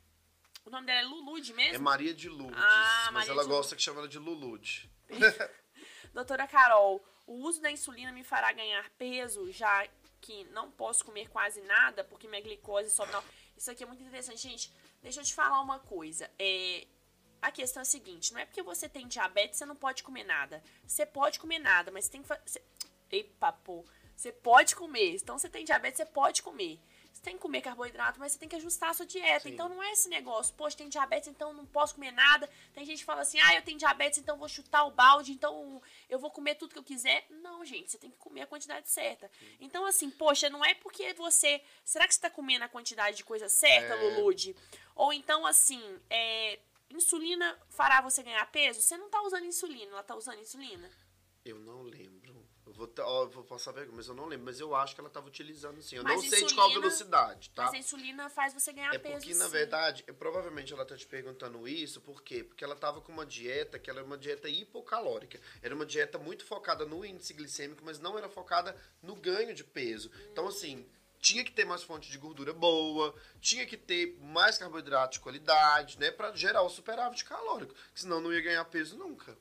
[0.65, 1.75] O nome dela é Lulude mesmo?
[1.75, 4.91] É Maria de Lourdes, Ah, mas Maria ela de gosta que chama ela de Lulude.
[6.13, 9.87] Doutora Carol, o uso da insulina me fará ganhar peso, já
[10.27, 13.13] que não posso comer quase nada, porque minha glicose sobe.
[13.13, 13.23] Não.
[13.55, 14.41] Isso aqui é muito interessante.
[14.41, 16.29] Gente, deixa eu te falar uma coisa.
[16.37, 16.85] É,
[17.41, 20.25] a questão é a seguinte, não é porque você tem diabetes, você não pode comer
[20.25, 20.61] nada.
[20.85, 22.61] Você pode comer nada, mas tem que fazer...
[23.09, 23.85] Epa, pô.
[24.17, 25.15] Você pode comer.
[25.15, 26.77] Então, você tem diabetes, você pode comer.
[27.11, 29.41] Você tem que comer carboidrato, mas você tem que ajustar a sua dieta.
[29.41, 29.49] Sim.
[29.53, 32.49] Então, não é esse negócio, poxa, tem diabetes, então não posso comer nada.
[32.73, 35.81] Tem gente que fala assim, ah, eu tenho diabetes, então vou chutar o balde, então
[36.09, 37.25] eu vou comer tudo que eu quiser.
[37.29, 39.29] Não, gente, você tem que comer a quantidade certa.
[39.59, 41.61] Então, assim, poxa, não é porque você.
[41.83, 43.95] Será que você tá comendo a quantidade de coisa certa, É.
[43.95, 44.55] Lulude?
[44.95, 48.81] Ou então, assim, é, insulina fará você ganhar peso?
[48.81, 50.89] Você não tá usando insulina, ela tá usando insulina?
[51.43, 52.26] Eu não lembro.
[52.67, 54.45] Eu vou, ó, eu vou passar vergonha, mas eu não lembro.
[54.45, 55.95] Mas eu acho que ela estava utilizando sim.
[55.95, 57.63] Eu Mas não sei de qual insulina- velocidade, tá?
[57.63, 59.15] Mas a insulina faz você ganhar É peso.
[59.15, 59.51] porque, na sim.
[59.51, 62.43] verdade, é, provavelmente ela tá te perguntando isso, por quê?
[62.43, 65.39] Porque ela tava com uma dieta que era uma dieta hipocalórica.
[65.61, 69.63] Era uma dieta muito focada no índice glicêmico, mas não era focada no ganho de
[69.63, 70.11] peso.
[70.31, 70.85] Então, assim,
[71.19, 75.97] tinha que ter mais fonte de gordura boa, tinha que ter mais carboidrato de qualidade,
[75.99, 76.11] né?
[76.11, 77.73] Pra gerar o superávit calórico.
[77.95, 79.35] Senão não ia ganhar peso nunca.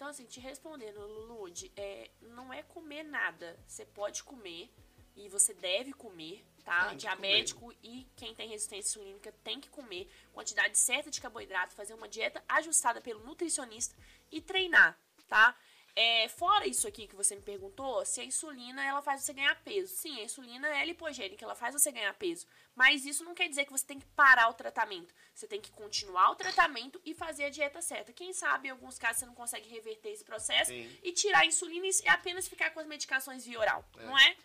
[0.00, 3.54] Então, assim, te respondendo, Lulude, é, não é comer nada.
[3.66, 4.72] Você pode comer
[5.14, 6.88] e você deve comer, tá?
[6.88, 11.92] Tem Diabético e quem tem resistência insulínica tem que comer quantidade certa de carboidrato, fazer
[11.92, 13.94] uma dieta ajustada pelo nutricionista
[14.32, 14.98] e treinar,
[15.28, 15.54] tá?
[15.96, 19.54] É, fora isso aqui que você me perguntou, se a insulina ela faz você ganhar
[19.62, 19.94] peso.
[19.96, 22.46] Sim, a insulina é lipogênica, ela faz você ganhar peso.
[22.74, 25.12] Mas isso não quer dizer que você tem que parar o tratamento.
[25.34, 28.12] Você tem que continuar o tratamento e fazer a dieta certa.
[28.12, 30.98] Quem sabe, em alguns casos, você não consegue reverter esse processo Sim.
[31.02, 34.04] e tirar a insulina e apenas ficar com as medicações via oral, É.
[34.06, 34.36] não é?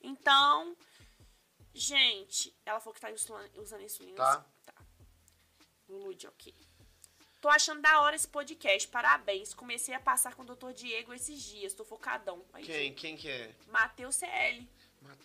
[0.00, 0.76] Então,
[1.74, 4.16] gente, ela falou que tá insulina- usando insulina.
[4.16, 4.44] Tá.
[4.64, 4.74] Tá.
[5.88, 6.54] Lulude, ok.
[7.42, 8.86] Tô achando da hora esse podcast.
[8.86, 9.52] Parabéns.
[9.52, 10.70] Comecei a passar com o Dr.
[10.72, 11.74] Diego esses dias.
[11.74, 12.40] Tô focadão.
[12.52, 12.94] Aí, Quem?
[12.94, 13.52] Quem que é?
[13.66, 14.68] Matheus CL.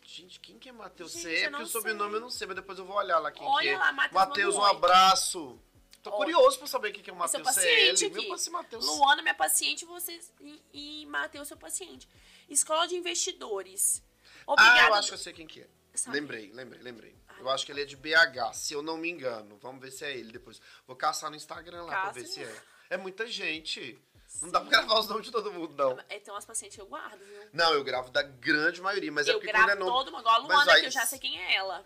[0.03, 1.11] Gente, quem que é Matheus?
[1.11, 3.31] Gente, Você é porque o sobrenome eu não sei, mas depois eu vou olhar lá
[3.31, 3.77] quem Olha que é.
[3.77, 5.59] lá, Matheus Matheus, um abraço.
[6.01, 6.17] Tô Olha.
[6.17, 7.91] curioso pra saber quem que é o Matheus CL.
[7.91, 8.09] aqui.
[8.09, 8.85] Meu paciente Matheus.
[8.87, 12.09] Luana, minha paciente, vocês e, e Matheus, seu paciente.
[12.49, 14.01] Escola de Investidores.
[14.47, 14.85] Obrigada.
[14.85, 15.67] Ah, eu acho que eu sei quem que é.
[15.93, 16.19] Sabe?
[16.19, 17.15] Lembrei, lembrei, lembrei.
[17.39, 19.57] Eu acho que ele é de BH, se eu não me engano.
[19.61, 20.61] Vamos ver se é ele depois.
[20.85, 22.13] Vou caçar no Instagram lá pra Caça.
[22.19, 22.61] ver se é.
[22.91, 23.99] É muita gente.
[24.41, 25.97] Não dá pra gravar os nomes de todo mundo, não.
[26.09, 27.41] É, tem umas pacientes que eu guardo, viu?
[27.53, 29.91] Não, eu gravo da grande maioria, mas é eu porque gravo quando é nome...
[29.91, 30.19] todo mundo.
[30.21, 31.85] Igual a Luana, aí- que eu já sei quem é ela.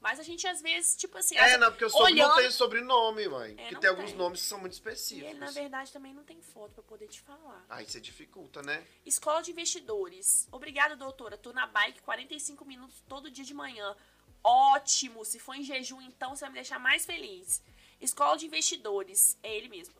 [0.00, 1.36] Mas a gente, às vezes, tipo assim...
[1.36, 3.50] É, não, porque o sobrenome olhando- não tem sobrenome, mãe.
[3.52, 4.16] É, porque não tem alguns tem.
[4.16, 5.30] nomes que são muito E específicos.
[5.30, 7.62] ele, na verdade, também não tem foto pra poder te falar.
[7.68, 8.82] Aí você dificulta, né?
[9.04, 10.48] Escola de Investidores.
[10.50, 11.36] Obrigada, doutora.
[11.36, 13.94] Tô na bike 45 minutos todo dia de manhã.
[14.42, 15.24] Ótimo.
[15.24, 17.62] Se for em jejum, então você vai me deixar mais feliz.
[18.00, 19.38] Escola de Investidores.
[19.42, 19.94] É ele mesmo.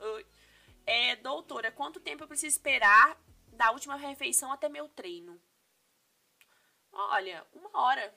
[0.87, 3.19] É, doutora, quanto tempo eu preciso esperar
[3.53, 5.41] da última refeição até meu treino?
[6.93, 8.15] Olha, uma hora.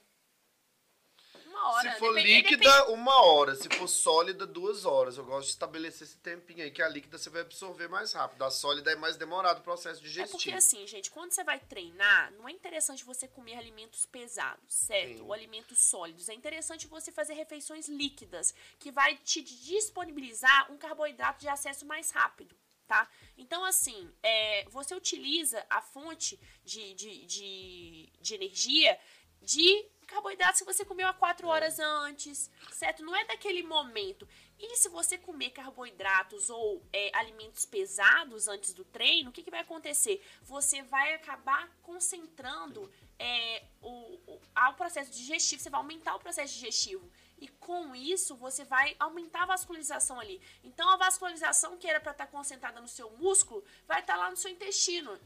[1.54, 1.94] Uma hora.
[1.94, 3.56] Se for Depende- líquida, uma hora.
[3.56, 5.18] Se for sólida, duas horas.
[5.18, 8.44] Eu gosto de estabelecer esse tempinho aí, que a líquida você vai absorver mais rápido.
[8.44, 10.38] A sólida é mais demorado o processo É digestivo.
[10.38, 15.18] porque assim, gente, quando você vai treinar, não é interessante você comer alimentos pesados, certo?
[15.18, 15.22] Sim.
[15.22, 16.28] Ou alimentos sólidos.
[16.28, 22.10] É interessante você fazer refeições líquidas, que vai te disponibilizar um carboidrato de acesso mais
[22.12, 22.56] rápido.
[22.88, 23.08] Tá?
[23.38, 29.00] Então, assim, é, você utiliza a fonte de, de, de, de energia
[29.42, 33.04] de carboidratos que você comeu há quatro horas antes, certo?
[33.04, 34.28] Não é daquele momento.
[34.60, 39.50] E se você comer carboidratos ou é, alimentos pesados antes do treino, o que, que
[39.50, 40.24] vai acontecer?
[40.44, 46.54] Você vai acabar concentrando é, o, o, ao processo digestivo, você vai aumentar o processo
[46.54, 47.10] digestivo.
[47.40, 50.40] E com isso, você vai aumentar a vascularização ali.
[50.64, 54.20] Então, a vascularização que era para estar tá concentrada no seu músculo, vai estar tá
[54.20, 55.20] lá no seu intestino.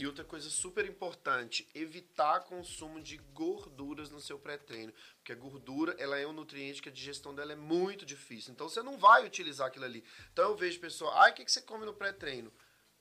[0.00, 4.94] E outra coisa super importante, evitar consumo de gorduras no seu pré-treino.
[5.16, 8.50] Porque a gordura, ela é um nutriente que a digestão dela é muito difícil.
[8.50, 10.02] Então, você não vai utilizar aquilo ali.
[10.32, 12.50] Então, eu vejo pessoa, ai, o que, que você come no pré-treino?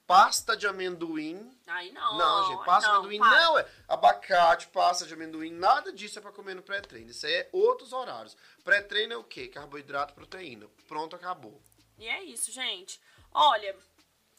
[0.05, 1.57] Pasta de amendoim.
[1.67, 2.17] Ai, não.
[2.17, 3.45] Não, gente, pasta de amendoim para.
[3.45, 3.71] não é.
[3.87, 7.11] Abacate, pasta de amendoim, nada disso é para comer no pré-treino.
[7.11, 8.35] Isso aí é outros horários.
[8.61, 9.47] Pré-treino é o quê?
[9.47, 10.67] Carboidrato, proteína.
[10.85, 11.61] Pronto, acabou.
[11.97, 12.99] E é isso, gente.
[13.31, 13.73] Olha,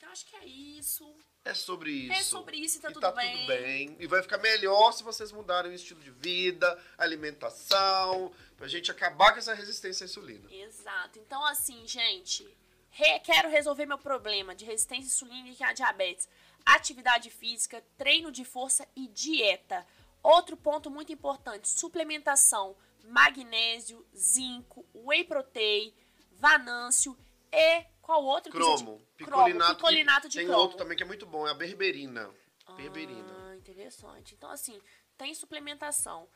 [0.03, 1.17] eu acho que é isso.
[1.45, 2.13] É sobre isso.
[2.13, 3.37] É sobre isso e tá, e tudo, tá bem.
[3.39, 3.97] tudo bem.
[3.99, 9.33] E vai ficar melhor se vocês mudarem o estilo de vida, alimentação, pra gente acabar
[9.33, 10.53] com essa resistência à insulina.
[10.53, 11.19] Exato.
[11.19, 12.47] Então, assim, gente,
[12.91, 16.29] re quero resolver meu problema de resistência insulínica e diabetes.
[16.65, 19.87] Atividade física, treino de força e dieta.
[20.23, 25.95] Outro ponto muito importante: suplementação, magnésio, zinco, whey protein,
[26.33, 27.17] vanâncio
[27.51, 28.51] e qual outro?
[28.51, 29.01] Cromo.
[29.17, 30.63] Picolinato, picolinato de tem cromo.
[30.63, 32.29] outro também que é muito bom, é a berberina.
[32.67, 33.55] Ah, berberina.
[33.57, 34.35] interessante.
[34.35, 34.81] Então, assim,
[35.17, 36.29] tem suplementação.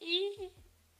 [0.00, 0.50] E,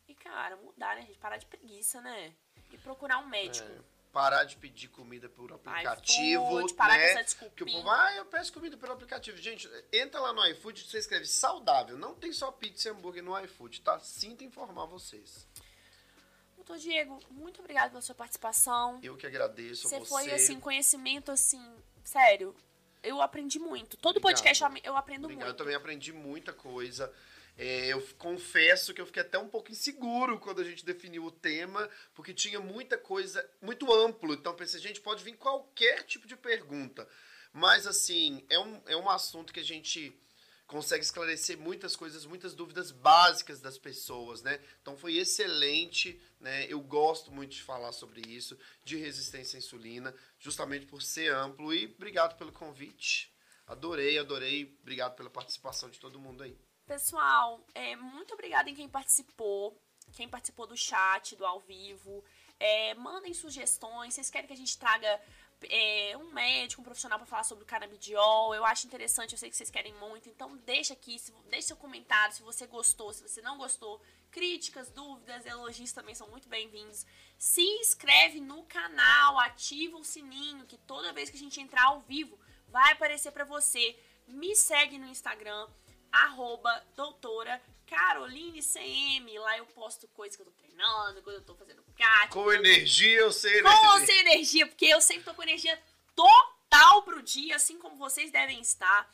[0.07, 1.19] e, cara, mudar, né, gente?
[1.19, 2.35] Parar de preguiça, né?
[2.71, 3.71] E procurar um médico.
[3.71, 3.79] É,
[4.13, 6.59] parar de pedir comida por aplicativo.
[6.59, 7.05] iFood, parar né?
[7.05, 7.57] com essa desculpinha.
[7.57, 9.39] Que o povo, ah, eu peço comida pelo aplicativo.
[9.39, 11.97] Gente, entra lá no iFood, você escreve saudável.
[11.97, 13.99] Não tem só pizza e hambúrguer no iFood, tá?
[13.99, 15.49] Sinto informar vocês.
[16.69, 19.01] Doutor Diego, muito obrigada pela sua participação.
[19.03, 20.01] Eu que agradeço você.
[20.01, 21.63] Você foi, assim, conhecimento, assim,
[22.05, 22.55] sério.
[23.03, 23.97] Eu aprendi muito.
[23.97, 24.43] Todo Obrigado.
[24.43, 25.47] podcast eu aprendo Obrigado.
[25.47, 25.55] muito.
[25.55, 27.11] Eu também aprendi muita coisa.
[27.57, 31.31] É, eu confesso que eu fiquei até um pouco inseguro quando a gente definiu o
[31.31, 34.35] tema, porque tinha muita coisa muito amplo.
[34.35, 37.09] Então pensei, gente, pode vir qualquer tipo de pergunta.
[37.51, 40.15] Mas assim, é um, é um assunto que a gente
[40.69, 44.61] consegue esclarecer muitas coisas, muitas dúvidas básicas das pessoas, né?
[44.83, 46.67] Então foi excelente, né?
[46.67, 51.73] Eu gosto muito de falar sobre isso, de resistência à insulina, justamente por ser amplo
[51.73, 53.35] e obrigado pelo convite.
[53.67, 54.79] Adorei, adorei.
[54.83, 56.57] Obrigado pela participação de todo mundo aí.
[56.87, 59.79] Pessoal, é, muito obrigada em quem participou,
[60.13, 62.23] quem participou do chat, do ao vivo.
[62.61, 64.15] É, mandem sugestões.
[64.15, 65.21] Vocês querem que a gente traga
[65.65, 68.55] é, um médico, um profissional para falar sobre o canabidiol.
[68.55, 70.29] Eu acho interessante, eu sei que vocês querem muito.
[70.29, 74.01] Então deixa aqui, se, deixa seu comentário se você gostou, se você não gostou.
[74.31, 77.07] Críticas, dúvidas, elogios também são muito bem-vindos.
[77.39, 82.01] Se inscreve no canal, ativa o sininho, que toda vez que a gente entrar ao
[82.01, 82.39] vivo
[82.69, 83.99] vai aparecer para você.
[84.27, 85.67] Me segue no Instagram,
[86.25, 89.39] arroba doutora Caroline CM.
[89.39, 92.31] Lá eu posto coisas que eu tô treinando, quando eu tô fazendo cat.
[92.31, 93.81] Com energia ou sem energia?
[93.81, 95.81] Com ou sem energia, porque eu sempre tô com energia
[96.15, 99.11] total pro dia, assim como vocês devem estar.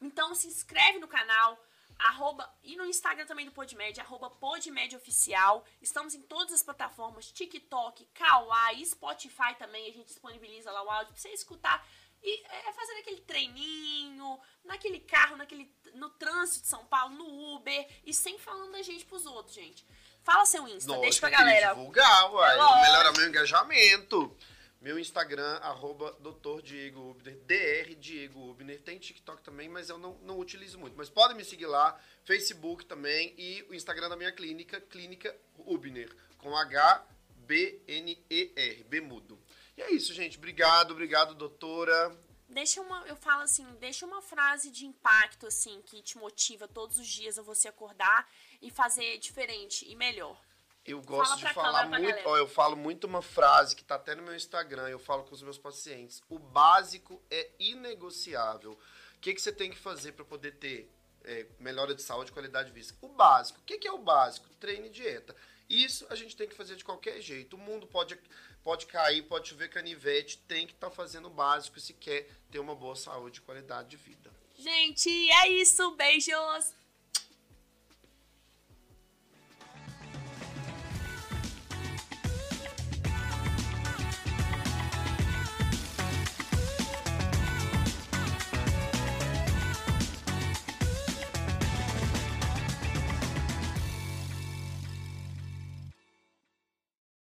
[0.00, 1.58] Então se inscreve no canal.
[2.02, 5.62] Arroba, e no Instagram também do Podmed, arroba Podmed Oficial.
[5.82, 9.86] Estamos em todas as plataformas, TikTok, Kawaii, Spotify também.
[9.86, 11.86] A gente disponibiliza lá o áudio pra você escutar
[12.22, 17.88] e é fazendo aquele treininho, naquele carro, naquele, no trânsito de São Paulo, no Uber,
[18.04, 19.86] e sem falando da gente pros outros, gente.
[20.22, 21.68] Fala seu Insta, Nossa, deixa pra galera.
[21.74, 22.58] divulgar, uai.
[22.58, 24.36] É melhorar meu engajamento.
[24.80, 26.62] Meu Instagram, arroba Dr.
[26.62, 28.80] Diego Ubner, DR Diego Ubner.
[28.80, 30.96] Tem TikTok também, mas eu não, não utilizo muito.
[30.96, 36.10] Mas podem me seguir lá, Facebook também e o Instagram da minha clínica, Clínica Ubner,
[36.38, 37.04] com H-B-N-E-R,
[38.84, 39.38] B mudo.
[39.80, 40.36] E é isso, gente.
[40.36, 42.14] Obrigado, obrigado, doutora.
[42.46, 46.98] Deixa uma, eu falo assim, deixa uma frase de impacto, assim, que te motiva todos
[46.98, 48.28] os dias a você acordar
[48.60, 50.38] e fazer diferente e melhor.
[50.84, 54.22] Eu gosto de falar muito, ó, eu falo muito uma frase que tá até no
[54.22, 56.22] meu Instagram, eu falo com os meus pacientes.
[56.28, 58.72] O básico é inegociável.
[59.16, 60.92] O que, que você tem que fazer para poder ter
[61.24, 62.94] é, melhora de saúde e qualidade de vida?
[63.00, 63.60] O básico.
[63.60, 64.46] O que, que é o básico?
[64.56, 65.34] Treino e dieta.
[65.70, 67.54] Isso a gente tem que fazer de qualquer jeito.
[67.54, 68.18] O mundo pode,
[68.62, 72.58] pode cair, pode chover canivete, tem que estar tá fazendo o básico se quer ter
[72.58, 74.30] uma boa saúde e qualidade de vida.
[74.58, 75.90] Gente, é isso.
[75.96, 76.79] Beijos!